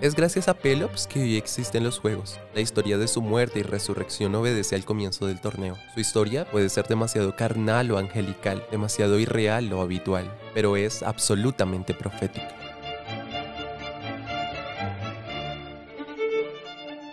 Es 0.01 0.15
gracias 0.15 0.47
a 0.47 0.55
Pelops 0.55 1.05
que 1.05 1.21
hoy 1.21 1.37
existen 1.37 1.83
los 1.83 1.99
Juegos. 1.99 2.39
La 2.55 2.61
historia 2.61 2.97
de 2.97 3.07
su 3.07 3.21
muerte 3.21 3.59
y 3.59 3.61
resurrección 3.61 4.33
obedece 4.33 4.73
al 4.73 4.83
comienzo 4.83 5.27
del 5.27 5.39
torneo. 5.39 5.77
Su 5.93 5.99
historia 5.99 6.43
puede 6.45 6.69
ser 6.69 6.87
demasiado 6.87 7.35
carnal 7.35 7.91
o 7.91 7.99
angelical, 7.99 8.65
demasiado 8.71 9.19
irreal 9.19 9.71
o 9.71 9.79
habitual, 9.79 10.35
pero 10.55 10.75
es 10.75 11.03
absolutamente 11.03 11.93
profética. 11.93 12.60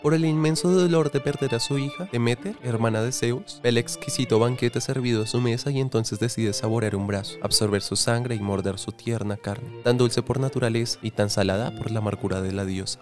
Por 0.08 0.14
el 0.14 0.24
inmenso 0.24 0.70
dolor 0.70 1.12
de 1.12 1.20
perder 1.20 1.54
a 1.54 1.60
su 1.60 1.76
hija, 1.76 2.08
Demeter, 2.10 2.56
hermana 2.62 3.02
de 3.02 3.12
Zeus, 3.12 3.60
el 3.62 3.76
exquisito 3.76 4.38
banquete 4.38 4.80
servido 4.80 5.24
a 5.24 5.26
su 5.26 5.38
mesa 5.38 5.70
y 5.70 5.80
entonces 5.80 6.18
decide 6.18 6.54
saborear 6.54 6.96
un 6.96 7.06
brazo, 7.06 7.36
absorber 7.42 7.82
su 7.82 7.94
sangre 7.94 8.34
y 8.34 8.40
morder 8.40 8.78
su 8.78 8.90
tierna 8.90 9.36
carne, 9.36 9.68
tan 9.84 9.98
dulce 9.98 10.22
por 10.22 10.40
naturaleza 10.40 10.98
y 11.02 11.10
tan 11.10 11.28
salada 11.28 11.76
por 11.76 11.90
la 11.90 11.98
amargura 11.98 12.40
de 12.40 12.52
la 12.52 12.64
diosa. 12.64 13.00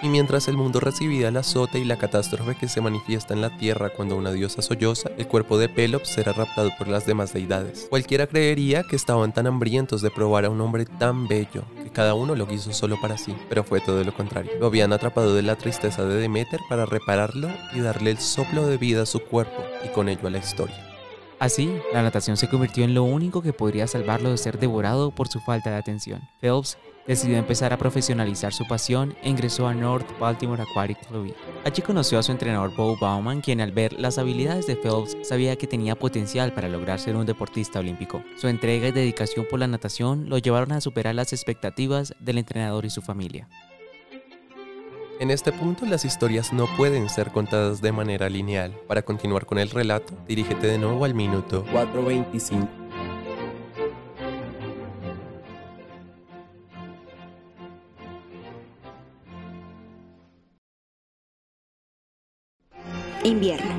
Y 0.00 0.08
mientras 0.08 0.46
el 0.46 0.56
mundo 0.56 0.78
recibía 0.78 1.28
el 1.28 1.36
azote 1.36 1.80
y 1.80 1.84
la 1.84 1.98
catástrofe 1.98 2.54
que 2.54 2.68
se 2.68 2.80
manifiesta 2.80 3.34
en 3.34 3.40
la 3.40 3.56
tierra 3.58 3.90
cuando 3.90 4.16
una 4.16 4.30
diosa 4.30 4.62
solloza, 4.62 5.10
el 5.18 5.26
cuerpo 5.26 5.58
de 5.58 5.68
Pelops 5.68 6.08
será 6.08 6.32
raptado 6.32 6.70
por 6.78 6.86
las 6.86 7.04
demás 7.04 7.32
deidades. 7.32 7.88
Cualquiera 7.90 8.28
creería 8.28 8.84
que 8.84 8.94
estaban 8.94 9.34
tan 9.34 9.48
hambrientos 9.48 10.00
de 10.00 10.12
probar 10.12 10.44
a 10.44 10.50
un 10.50 10.60
hombre 10.60 10.86
tan 10.86 11.26
bello, 11.26 11.64
cada 11.90 12.14
uno 12.14 12.34
lo 12.34 12.46
quiso 12.46 12.72
solo 12.72 13.00
para 13.00 13.18
sí, 13.18 13.34
pero 13.48 13.64
fue 13.64 13.80
todo 13.80 14.02
lo 14.04 14.14
contrario. 14.14 14.52
Lo 14.58 14.66
habían 14.66 14.92
atrapado 14.92 15.34
de 15.34 15.42
la 15.42 15.56
tristeza 15.56 16.04
de 16.04 16.16
Demeter 16.16 16.60
para 16.68 16.86
repararlo 16.86 17.48
y 17.74 17.80
darle 17.80 18.10
el 18.10 18.18
soplo 18.18 18.66
de 18.66 18.76
vida 18.76 19.02
a 19.02 19.06
su 19.06 19.20
cuerpo 19.20 19.62
y 19.84 19.88
con 19.88 20.08
ello 20.08 20.26
a 20.26 20.30
la 20.30 20.38
historia. 20.38 20.76
Así, 21.38 21.72
la 21.92 22.02
natación 22.02 22.36
se 22.36 22.48
convirtió 22.48 22.84
en 22.84 22.94
lo 22.94 23.04
único 23.04 23.42
que 23.42 23.52
podría 23.52 23.86
salvarlo 23.86 24.30
de 24.30 24.38
ser 24.38 24.58
devorado 24.58 25.12
por 25.12 25.28
su 25.28 25.38
falta 25.40 25.70
de 25.70 25.76
atención. 25.76 26.28
Phelps 26.40 26.78
decidió 27.08 27.38
empezar 27.38 27.72
a 27.72 27.78
profesionalizar 27.78 28.52
su 28.52 28.68
pasión 28.68 29.16
e 29.22 29.30
ingresó 29.30 29.66
a 29.66 29.74
North 29.74 30.06
Baltimore 30.20 30.62
Aquatic 30.62 31.04
Club. 31.08 31.34
Allí 31.64 31.82
conoció 31.82 32.18
a 32.18 32.22
su 32.22 32.30
entrenador 32.30 32.76
Bo 32.76 32.96
Bauman, 32.96 33.40
quien 33.40 33.60
al 33.60 33.72
ver 33.72 33.94
las 33.94 34.18
habilidades 34.18 34.66
de 34.66 34.76
Phelps 34.76 35.16
sabía 35.22 35.56
que 35.56 35.66
tenía 35.66 35.98
potencial 35.98 36.52
para 36.52 36.68
lograr 36.68 37.00
ser 37.00 37.16
un 37.16 37.26
deportista 37.26 37.80
olímpico. 37.80 38.22
Su 38.36 38.46
entrega 38.46 38.88
y 38.88 38.92
dedicación 38.92 39.46
por 39.50 39.58
la 39.58 39.66
natación 39.66 40.28
lo 40.28 40.38
llevaron 40.38 40.72
a 40.72 40.80
superar 40.80 41.14
las 41.14 41.32
expectativas 41.32 42.14
del 42.20 42.38
entrenador 42.38 42.84
y 42.84 42.90
su 42.90 43.00
familia. 43.00 43.48
En 45.18 45.32
este 45.32 45.50
punto 45.50 45.84
las 45.84 46.04
historias 46.04 46.52
no 46.52 46.66
pueden 46.76 47.08
ser 47.08 47.32
contadas 47.32 47.80
de 47.80 47.90
manera 47.90 48.28
lineal. 48.28 48.72
Para 48.86 49.02
continuar 49.02 49.46
con 49.46 49.58
el 49.58 49.70
relato, 49.70 50.12
dirígete 50.28 50.68
de 50.68 50.78
nuevo 50.78 51.04
al 51.04 51.14
minuto 51.14 51.64
425. 51.72 52.77
Invierno. 63.28 63.70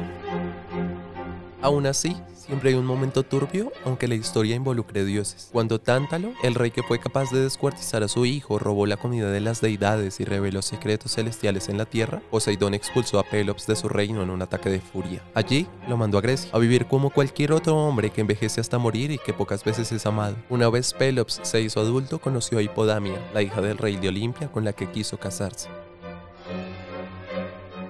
Aún 1.59 1.87
así, 1.87 2.15
siempre 2.35 2.69
hay 2.69 2.75
un 2.75 2.85
momento 2.85 3.23
turbio, 3.23 3.73
aunque 3.83 4.07
la 4.07 4.13
historia 4.13 4.55
involucre 4.55 5.03
dioses. 5.03 5.49
Cuando 5.51 5.81
Tántalo, 5.81 6.33
el 6.43 6.53
rey 6.53 6.69
que 6.69 6.83
fue 6.83 6.99
capaz 6.99 7.31
de 7.31 7.41
descuartizar 7.41 8.03
a 8.03 8.07
su 8.07 8.27
hijo, 8.27 8.59
robó 8.59 8.85
la 8.85 8.97
comida 8.97 9.31
de 9.31 9.39
las 9.39 9.59
deidades 9.59 10.19
y 10.19 10.23
reveló 10.23 10.61
secretos 10.61 11.15
celestiales 11.15 11.67
en 11.67 11.79
la 11.79 11.85
tierra, 11.85 12.21
Poseidón 12.29 12.75
expulsó 12.75 13.17
a 13.17 13.23
Pelops 13.23 13.65
de 13.65 13.75
su 13.75 13.89
reino 13.89 14.21
en 14.21 14.29
un 14.29 14.43
ataque 14.43 14.69
de 14.69 14.81
furia. 14.81 15.23
Allí 15.33 15.67
lo 15.87 15.97
mandó 15.97 16.19
a 16.19 16.21
Grecia, 16.21 16.51
a 16.53 16.59
vivir 16.59 16.85
como 16.85 17.09
cualquier 17.09 17.51
otro 17.51 17.75
hombre 17.75 18.11
que 18.11 18.21
envejece 18.21 18.61
hasta 18.61 18.77
morir 18.77 19.09
y 19.09 19.17
que 19.17 19.33
pocas 19.33 19.63
veces 19.63 19.91
es 19.91 20.05
amado. 20.05 20.35
Una 20.49 20.69
vez 20.69 20.93
Pelops 20.93 21.39
se 21.41 21.59
hizo 21.59 21.79
adulto, 21.79 22.19
conoció 22.19 22.59
a 22.59 22.61
Hipodamia, 22.61 23.19
la 23.33 23.41
hija 23.41 23.61
del 23.61 23.79
rey 23.79 23.95
de 23.95 24.09
Olimpia 24.09 24.51
con 24.51 24.63
la 24.63 24.73
que 24.73 24.91
quiso 24.91 25.17
casarse. 25.17 25.69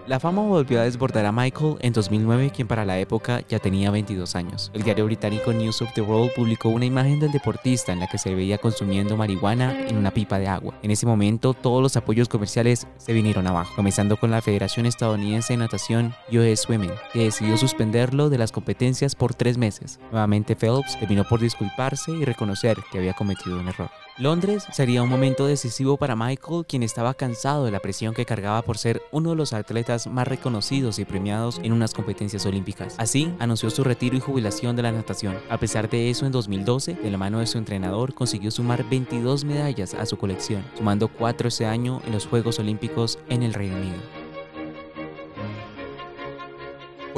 La 0.10 0.20
fama 0.20 0.42
volvió 0.42 0.82
a 0.82 0.86
desbordar 0.86 1.24
a 1.28 1.32
Michael 1.32 1.75
en 1.82 1.94
2009, 1.94 2.50
quien 2.50 2.68
para 2.68 2.84
la 2.84 2.98
época 2.98 3.44
ya 3.48 3.60
tenía 3.60 3.92
22 3.92 4.36
años. 4.36 4.72
El 4.74 4.82
diario 4.82 5.06
británico 5.06 5.54
News 5.54 5.84
of 5.84 5.94
the 5.94 6.01
World 6.01 6.32
publicó 6.36 6.70
una 6.70 6.86
imagen 6.86 7.20
del 7.20 7.32
deportista 7.32 7.94
en 7.94 8.00
la 8.00 8.08
que 8.08 8.18
se 8.18 8.34
veía 8.34 8.58
consumiendo 8.58 9.16
marihuana 9.16 9.88
en 9.88 9.98
una 9.98 10.10
pipa 10.10 10.39
de 10.39 10.48
agua. 10.48 10.74
En 10.82 10.89
ese 10.89 11.06
momento, 11.06 11.54
todos 11.54 11.84
los 11.84 11.96
apoyos 11.96 12.28
comerciales 12.28 12.88
se 12.98 13.13
vinieron 13.13 13.46
abajo, 13.46 13.75
comenzando 13.75 14.18
con 14.18 14.32
la 14.32 14.42
Federación 14.42 14.88
Estadounidense 14.88 15.54
de 15.54 15.58
Natación 15.58 16.16
US 16.32 16.68
Women, 16.68 16.94
que 17.13 17.25
decidió 17.25 17.56
suspenderlo 17.56 18.32
de 18.32 18.39
las 18.39 18.51
competencias 18.51 19.13
por 19.13 19.36
tres 19.36 19.60
meses. 19.60 20.00
Nuevamente, 20.12 20.56
Phelps 20.56 20.98
terminó 20.98 21.24
por 21.24 21.39
disculparse 21.39 22.13
y 22.13 22.25
reconocer 22.25 22.80
que 22.92 22.98
había 22.98 23.13
cometido 23.13 23.60
un 23.60 23.68
error. 23.68 23.92
Londres 24.20 24.66
sería 24.74 25.02
un 25.02 25.08
momento 25.08 25.48
decisivo 25.48 25.96
para 25.96 26.14
Michael, 26.14 26.66
quien 26.68 26.84
estaba 26.84 27.14
cansado 27.14 27.64
de 27.64 27.72
la 27.72 27.80
presión 27.80 28.14
que 28.14 28.26
cargaba 28.26 28.62
por 28.64 28.78
ser 28.78 29.02
uno 29.14 29.30
de 29.30 29.38
los 29.38 29.54
atletas 29.54 30.08
más 30.08 30.28
reconocidos 30.28 31.00
y 31.00 31.06
premiados 31.06 31.62
en 31.64 31.72
unas 31.72 31.94
competencias 31.94 32.46
olímpicas. 32.46 32.96
Así, 32.98 33.34
anunció 33.40 33.70
su 33.70 33.82
retiro 33.86 34.18
y 34.18 34.20
jubilación 34.20 34.76
de 34.76 34.82
la 34.84 34.92
natación. 34.92 35.38
A 35.50 35.58
pesar 35.58 35.90
de 35.90 36.10
eso, 36.10 36.26
en 36.26 36.34
2012, 36.34 36.96
de 36.96 37.12
la 37.12 37.18
mano 37.18 37.40
de 37.40 37.48
su 37.48 37.58
entrenador, 37.58 38.14
consiguió 38.14 38.52
sumar 38.52 38.84
22 38.90 39.46
medallas 39.46 39.94
a 39.94 40.06
su 40.06 40.18
colección, 40.18 40.66
sumando 40.78 41.08
4 41.08 41.48
ese 41.48 41.66
año 41.66 42.02
en 42.06 42.12
los 42.12 42.28
Juegos 42.28 42.60
Olímpicos 42.60 43.20
en 43.30 43.42
el 43.44 43.54
Reino 43.54 43.78
Unido. 43.78 44.19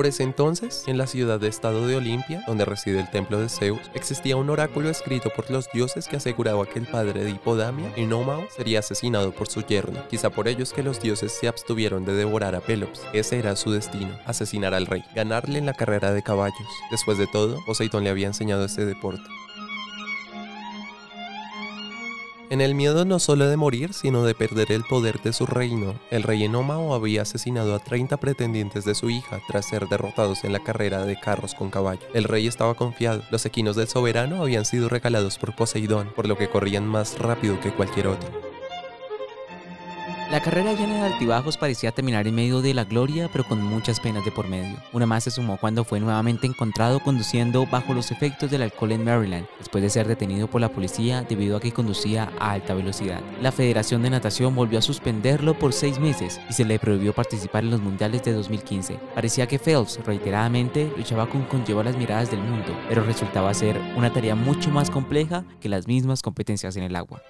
Por 0.01 0.07
ese 0.07 0.23
entonces, 0.23 0.85
en 0.87 0.97
la 0.97 1.05
ciudad 1.05 1.39
de 1.39 1.47
estado 1.47 1.85
de 1.85 1.95
Olimpia, 1.95 2.41
donde 2.47 2.65
reside 2.65 2.99
el 2.99 3.11
templo 3.11 3.39
de 3.39 3.49
Zeus, 3.49 3.79
existía 3.93 4.35
un 4.35 4.49
oráculo 4.49 4.89
escrito 4.89 5.29
por 5.29 5.51
los 5.51 5.71
dioses 5.71 6.07
que 6.07 6.15
aseguraba 6.15 6.65
que 6.65 6.79
el 6.79 6.87
padre 6.87 7.23
de 7.23 7.29
Hipodamia, 7.29 7.93
Enómao, 7.95 8.47
sería 8.49 8.79
asesinado 8.79 9.31
por 9.31 9.47
su 9.47 9.61
yerno. 9.61 10.01
Quizá 10.09 10.31
por 10.31 10.47
ello 10.47 10.63
es 10.63 10.73
que 10.73 10.81
los 10.81 10.99
dioses 10.99 11.33
se 11.33 11.47
abstuvieron 11.47 12.03
de 12.03 12.15
devorar 12.15 12.55
a 12.55 12.61
Pelops. 12.61 13.03
Ese 13.13 13.37
era 13.37 13.55
su 13.55 13.69
destino, 13.69 14.17
asesinar 14.25 14.73
al 14.73 14.87
rey, 14.87 15.03
ganarle 15.13 15.59
en 15.59 15.67
la 15.67 15.75
carrera 15.75 16.11
de 16.11 16.23
caballos. 16.23 16.67
Después 16.89 17.19
de 17.19 17.27
todo, 17.27 17.63
Poseidón 17.67 18.03
le 18.03 18.09
había 18.09 18.25
enseñado 18.25 18.65
este 18.65 18.87
deporte. 18.87 19.21
En 22.51 22.59
el 22.59 22.75
miedo 22.75 23.05
no 23.05 23.17
solo 23.19 23.47
de 23.47 23.55
morir, 23.55 23.93
sino 23.93 24.25
de 24.25 24.35
perder 24.35 24.73
el 24.73 24.83
poder 24.83 25.21
de 25.21 25.31
su 25.31 25.45
reino, 25.45 25.95
el 26.09 26.21
rey 26.21 26.43
Enómao 26.43 26.93
había 26.93 27.21
asesinado 27.21 27.73
a 27.73 27.79
30 27.79 28.17
pretendientes 28.17 28.83
de 28.83 28.93
su 28.93 29.09
hija 29.09 29.39
tras 29.47 29.69
ser 29.69 29.87
derrotados 29.87 30.43
en 30.43 30.51
la 30.51 30.59
carrera 30.59 31.05
de 31.05 31.17
carros 31.17 31.55
con 31.55 31.69
caballo. 31.69 32.05
El 32.13 32.25
rey 32.25 32.47
estaba 32.47 32.73
confiado, 32.73 33.23
los 33.31 33.45
equinos 33.45 33.77
del 33.77 33.87
soberano 33.87 34.41
habían 34.41 34.65
sido 34.65 34.89
regalados 34.89 35.37
por 35.37 35.55
Poseidón, 35.55 36.11
por 36.13 36.27
lo 36.27 36.37
que 36.37 36.49
corrían 36.49 36.85
más 36.85 37.17
rápido 37.17 37.57
que 37.61 37.71
cualquier 37.71 38.07
otro. 38.07 38.50
La 40.31 40.41
carrera 40.41 40.71
llena 40.71 40.95
de 40.95 41.13
altibajos 41.13 41.57
parecía 41.57 41.91
terminar 41.91 42.25
en 42.25 42.33
medio 42.33 42.61
de 42.61 42.73
la 42.73 42.85
gloria, 42.85 43.29
pero 43.33 43.43
con 43.43 43.61
muchas 43.61 43.99
penas 43.99 44.23
de 44.23 44.31
por 44.31 44.47
medio. 44.47 44.77
Una 44.93 45.05
más 45.05 45.25
se 45.25 45.31
sumó 45.31 45.57
cuando 45.57 45.83
fue 45.83 45.99
nuevamente 45.99 46.47
encontrado 46.47 47.01
conduciendo 47.01 47.65
bajo 47.65 47.93
los 47.93 48.11
efectos 48.11 48.49
del 48.49 48.61
alcohol 48.61 48.93
en 48.93 49.03
Maryland, 49.03 49.45
después 49.57 49.83
de 49.83 49.89
ser 49.89 50.07
detenido 50.07 50.47
por 50.47 50.61
la 50.61 50.69
policía 50.69 51.23
debido 51.23 51.57
a 51.57 51.59
que 51.59 51.73
conducía 51.73 52.31
a 52.39 52.53
alta 52.53 52.73
velocidad. 52.73 53.19
La 53.41 53.51
Federación 53.51 54.03
de 54.03 54.09
Natación 54.09 54.55
volvió 54.55 54.79
a 54.79 54.81
suspenderlo 54.81 55.53
por 55.59 55.73
seis 55.73 55.99
meses 55.99 56.39
y 56.49 56.53
se 56.53 56.63
le 56.63 56.79
prohibió 56.79 57.11
participar 57.11 57.65
en 57.65 57.71
los 57.71 57.81
mundiales 57.81 58.23
de 58.23 58.31
2015. 58.31 58.99
Parecía 59.13 59.47
que 59.47 59.59
Phelps 59.59 59.99
reiteradamente 60.05 60.93
luchaba 60.95 61.27
con 61.27 61.43
conllevar 61.43 61.83
las 61.83 61.97
miradas 61.97 62.31
del 62.31 62.39
mundo, 62.39 62.73
pero 62.87 63.03
resultaba 63.03 63.53
ser 63.53 63.77
una 63.97 64.13
tarea 64.13 64.35
mucho 64.35 64.69
más 64.69 64.89
compleja 64.89 65.43
que 65.59 65.67
las 65.67 65.87
mismas 65.87 66.21
competencias 66.21 66.77
en 66.77 66.83
el 66.83 66.95
agua. 66.95 67.21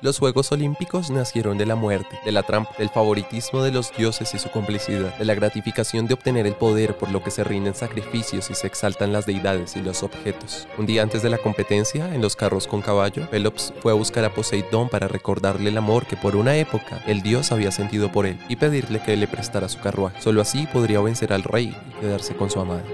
Los 0.00 0.20
Juegos 0.20 0.52
Olímpicos 0.52 1.10
nacieron 1.10 1.58
de 1.58 1.66
la 1.66 1.74
muerte, 1.74 2.20
de 2.24 2.30
la 2.30 2.44
trampa, 2.44 2.70
del 2.78 2.88
favoritismo 2.88 3.64
de 3.64 3.72
los 3.72 3.92
dioses 3.96 4.32
y 4.32 4.38
su 4.38 4.48
complicidad, 4.48 5.18
de 5.18 5.24
la 5.24 5.34
gratificación 5.34 6.06
de 6.06 6.14
obtener 6.14 6.46
el 6.46 6.54
poder 6.54 6.96
por 6.96 7.10
lo 7.10 7.20
que 7.20 7.32
se 7.32 7.42
rinden 7.42 7.74
sacrificios 7.74 8.48
y 8.48 8.54
se 8.54 8.68
exaltan 8.68 9.12
las 9.12 9.26
deidades 9.26 9.74
y 9.74 9.82
los 9.82 10.04
objetos. 10.04 10.68
Un 10.78 10.86
día 10.86 11.02
antes 11.02 11.22
de 11.22 11.30
la 11.30 11.38
competencia, 11.38 12.14
en 12.14 12.22
los 12.22 12.36
carros 12.36 12.68
con 12.68 12.80
caballo, 12.80 13.28
Pelops 13.28 13.74
fue 13.80 13.90
a 13.90 13.96
buscar 13.96 14.24
a 14.24 14.32
Poseidón 14.32 14.88
para 14.88 15.08
recordarle 15.08 15.70
el 15.70 15.78
amor 15.78 16.06
que 16.06 16.16
por 16.16 16.36
una 16.36 16.56
época 16.56 17.02
el 17.08 17.22
dios 17.22 17.50
había 17.50 17.72
sentido 17.72 18.12
por 18.12 18.26
él 18.26 18.38
y 18.48 18.54
pedirle 18.54 19.02
que 19.02 19.16
le 19.16 19.26
prestara 19.26 19.68
su 19.68 19.80
carruaje. 19.80 20.22
Solo 20.22 20.40
así 20.40 20.68
podría 20.72 21.00
vencer 21.00 21.32
al 21.32 21.42
rey 21.42 21.76
y 21.90 22.00
quedarse 22.00 22.36
con 22.36 22.50
su 22.50 22.60
amada. 22.60 22.84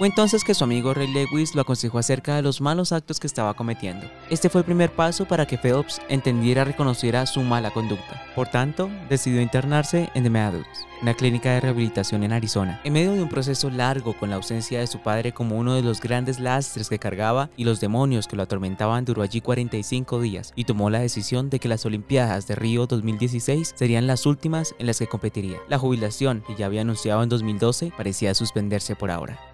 Fue 0.00 0.08
entonces 0.08 0.44
que 0.44 0.54
su 0.54 0.64
amigo 0.64 0.94
Ray 0.94 1.08
Lewis 1.08 1.54
lo 1.54 1.60
aconsejó 1.60 1.98
acerca 1.98 2.34
de 2.34 2.40
los 2.40 2.62
malos 2.62 2.90
actos 2.90 3.20
que 3.20 3.26
estaba 3.26 3.52
cometiendo. 3.52 4.10
Este 4.30 4.48
fue 4.48 4.62
el 4.62 4.64
primer 4.64 4.90
paso 4.90 5.26
para 5.26 5.44
que 5.44 5.58
Phelps 5.58 6.00
entendiera 6.08 6.62
y 6.62 6.64
reconociera 6.64 7.26
su 7.26 7.42
mala 7.42 7.70
conducta. 7.70 8.18
Por 8.34 8.48
tanto, 8.48 8.88
decidió 9.10 9.42
internarse 9.42 10.08
en 10.14 10.22
The 10.22 10.30
Meadows, 10.30 10.66
una 11.02 11.12
clínica 11.12 11.50
de 11.50 11.60
rehabilitación 11.60 12.24
en 12.24 12.32
Arizona. 12.32 12.80
En 12.82 12.94
medio 12.94 13.12
de 13.12 13.22
un 13.22 13.28
proceso 13.28 13.68
largo 13.68 14.16
con 14.16 14.30
la 14.30 14.36
ausencia 14.36 14.80
de 14.80 14.86
su 14.86 15.00
padre 15.00 15.32
como 15.32 15.58
uno 15.58 15.74
de 15.74 15.82
los 15.82 16.00
grandes 16.00 16.40
lastres 16.40 16.88
que 16.88 16.98
cargaba 16.98 17.50
y 17.58 17.64
los 17.64 17.78
demonios 17.78 18.26
que 18.26 18.36
lo 18.36 18.44
atormentaban, 18.44 19.04
duró 19.04 19.20
allí 19.20 19.42
45 19.42 20.18
días 20.22 20.54
y 20.56 20.64
tomó 20.64 20.88
la 20.88 21.00
decisión 21.00 21.50
de 21.50 21.58
que 21.58 21.68
las 21.68 21.84
Olimpiadas 21.84 22.46
de 22.46 22.54
Río 22.54 22.86
2016 22.86 23.74
serían 23.76 24.06
las 24.06 24.24
últimas 24.24 24.74
en 24.78 24.86
las 24.86 24.98
que 24.98 25.08
competiría. 25.08 25.58
La 25.68 25.78
jubilación, 25.78 26.42
que 26.46 26.56
ya 26.56 26.64
había 26.64 26.80
anunciado 26.80 27.22
en 27.22 27.28
2012, 27.28 27.92
parecía 27.94 28.32
suspenderse 28.32 28.96
por 28.96 29.10
ahora 29.10 29.49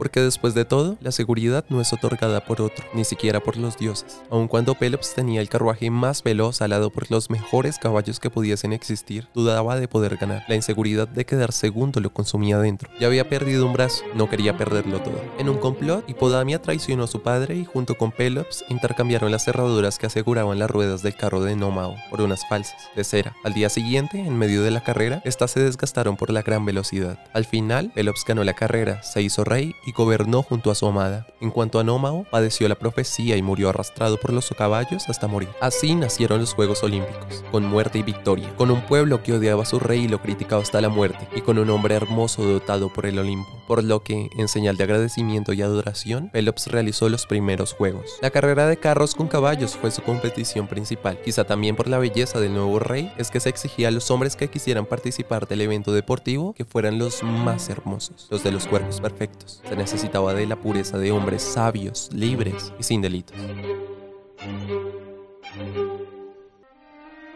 porque 0.00 0.22
después 0.22 0.54
de 0.54 0.64
todo, 0.64 0.96
la 1.02 1.12
seguridad 1.12 1.66
no 1.68 1.78
es 1.78 1.92
otorgada 1.92 2.42
por 2.46 2.62
otro, 2.62 2.86
ni 2.94 3.04
siquiera 3.04 3.40
por 3.40 3.58
los 3.58 3.76
dioses. 3.76 4.22
Aun 4.30 4.48
cuando 4.48 4.74
Pelops 4.74 5.14
tenía 5.14 5.42
el 5.42 5.50
carruaje 5.50 5.90
más 5.90 6.22
veloz 6.22 6.62
alado 6.62 6.88
por 6.88 7.10
los 7.10 7.28
mejores 7.28 7.76
caballos 7.76 8.18
que 8.18 8.30
pudiesen 8.30 8.72
existir, 8.72 9.28
dudaba 9.34 9.76
de 9.76 9.88
poder 9.88 10.16
ganar. 10.16 10.42
La 10.48 10.54
inseguridad 10.54 11.06
de 11.06 11.26
quedar 11.26 11.52
segundo 11.52 12.00
lo 12.00 12.14
consumía 12.14 12.58
dentro. 12.58 12.88
Ya 12.98 13.08
había 13.08 13.28
perdido 13.28 13.66
un 13.66 13.74
brazo, 13.74 14.02
no 14.14 14.30
quería 14.30 14.56
perderlo 14.56 15.02
todo. 15.02 15.20
En 15.38 15.50
un 15.50 15.58
complot, 15.58 16.08
Hipodamia 16.08 16.62
traicionó 16.62 17.04
a 17.04 17.06
su 17.06 17.20
padre 17.20 17.56
y 17.56 17.66
junto 17.66 17.98
con 17.98 18.10
Pelops 18.10 18.64
intercambiaron 18.70 19.30
las 19.30 19.44
cerraduras 19.44 19.98
que 19.98 20.06
aseguraban 20.06 20.58
las 20.58 20.70
ruedas 20.70 21.02
del 21.02 21.14
carro 21.14 21.42
de 21.42 21.56
Nómao 21.56 21.94
por 22.08 22.22
unas 22.22 22.48
falsas, 22.48 22.88
de 22.96 23.04
cera. 23.04 23.36
Al 23.44 23.52
día 23.52 23.68
siguiente, 23.68 24.18
en 24.18 24.38
medio 24.38 24.62
de 24.62 24.70
la 24.70 24.82
carrera, 24.82 25.20
estas 25.26 25.50
se 25.50 25.60
desgastaron 25.60 26.16
por 26.16 26.30
la 26.30 26.40
gran 26.40 26.64
velocidad. 26.64 27.18
Al 27.34 27.44
final, 27.44 27.92
Pelops 27.94 28.24
ganó 28.26 28.44
la 28.44 28.54
carrera, 28.54 29.02
se 29.02 29.20
hizo 29.20 29.44
rey 29.44 29.74
y 29.90 29.92
gobernó 29.92 30.44
junto 30.44 30.70
a 30.70 30.76
su 30.76 30.86
amada. 30.86 31.26
En 31.40 31.50
cuanto 31.50 31.80
a 31.80 31.84
Nómao, 31.84 32.24
padeció 32.30 32.68
la 32.68 32.76
profecía 32.76 33.36
y 33.36 33.42
murió 33.42 33.70
arrastrado 33.70 34.18
por 34.18 34.32
los 34.32 34.48
caballos 34.56 35.08
hasta 35.08 35.26
morir. 35.26 35.48
Así 35.60 35.96
nacieron 35.96 36.38
los 36.38 36.54
Juegos 36.54 36.84
Olímpicos, 36.84 37.44
con 37.50 37.64
muerte 37.64 37.98
y 37.98 38.04
victoria, 38.04 38.54
con 38.56 38.70
un 38.70 38.82
pueblo 38.82 39.24
que 39.24 39.32
odiaba 39.32 39.64
a 39.64 39.66
su 39.66 39.80
rey 39.80 40.04
y 40.04 40.08
lo 40.08 40.22
criticaba 40.22 40.62
hasta 40.62 40.80
la 40.80 40.90
muerte, 40.90 41.28
y 41.34 41.40
con 41.40 41.58
un 41.58 41.70
hombre 41.70 41.96
hermoso 41.96 42.44
dotado 42.44 42.92
por 42.92 43.04
el 43.04 43.18
Olimpo. 43.18 43.59
Por 43.70 43.84
lo 43.84 44.02
que, 44.02 44.30
en 44.36 44.48
señal 44.48 44.76
de 44.76 44.82
agradecimiento 44.82 45.52
y 45.52 45.62
adoración, 45.62 46.28
Pelops 46.32 46.66
realizó 46.66 47.08
los 47.08 47.26
primeros 47.26 47.72
juegos. 47.72 48.18
La 48.20 48.30
carrera 48.30 48.66
de 48.66 48.76
carros 48.76 49.14
con 49.14 49.28
caballos 49.28 49.76
fue 49.76 49.92
su 49.92 50.02
competición 50.02 50.66
principal, 50.66 51.20
quizá 51.24 51.44
también 51.44 51.76
por 51.76 51.86
la 51.86 51.98
belleza 51.98 52.40
del 52.40 52.52
nuevo 52.52 52.80
rey, 52.80 53.12
es 53.16 53.30
que 53.30 53.38
se 53.38 53.48
exigía 53.48 53.86
a 53.86 53.90
los 53.92 54.10
hombres 54.10 54.34
que 54.34 54.50
quisieran 54.50 54.86
participar 54.86 55.46
del 55.46 55.60
evento 55.60 55.92
deportivo 55.92 56.52
que 56.52 56.64
fueran 56.64 56.98
los 56.98 57.22
más 57.22 57.68
hermosos, 57.68 58.26
los 58.28 58.42
de 58.42 58.50
los 58.50 58.66
cuerpos 58.66 59.00
perfectos. 59.00 59.62
Se 59.68 59.76
necesitaba 59.76 60.34
de 60.34 60.48
la 60.48 60.56
pureza 60.56 60.98
de 60.98 61.12
hombres 61.12 61.40
sabios, 61.40 62.10
libres 62.12 62.72
y 62.76 62.82
sin 62.82 63.00
delitos. 63.02 63.36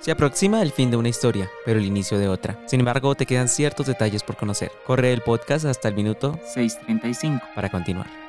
Se 0.05 0.11
aproxima 0.11 0.61
el 0.61 0.71
fin 0.71 0.90
de 0.90 0.99
una 0.99 1.09
historia, 1.09 1.51
pero 1.64 1.79
el 1.79 1.87
inicio 1.87 2.19
de 2.19 2.29
otra. 2.29 2.59
Sin 2.67 2.81
embargo, 2.81 3.14
te 3.14 3.25
quedan 3.25 3.49
ciertos 3.49 3.87
detalles 3.87 4.23
por 4.23 4.37
conocer. 4.37 4.71
Corre 4.85 5.14
el 5.14 5.23
podcast 5.23 5.64
hasta 5.64 5.88
el 5.88 5.95
minuto 5.95 6.38
6.35 6.55 7.40
para 7.55 7.71
continuar. 7.71 8.24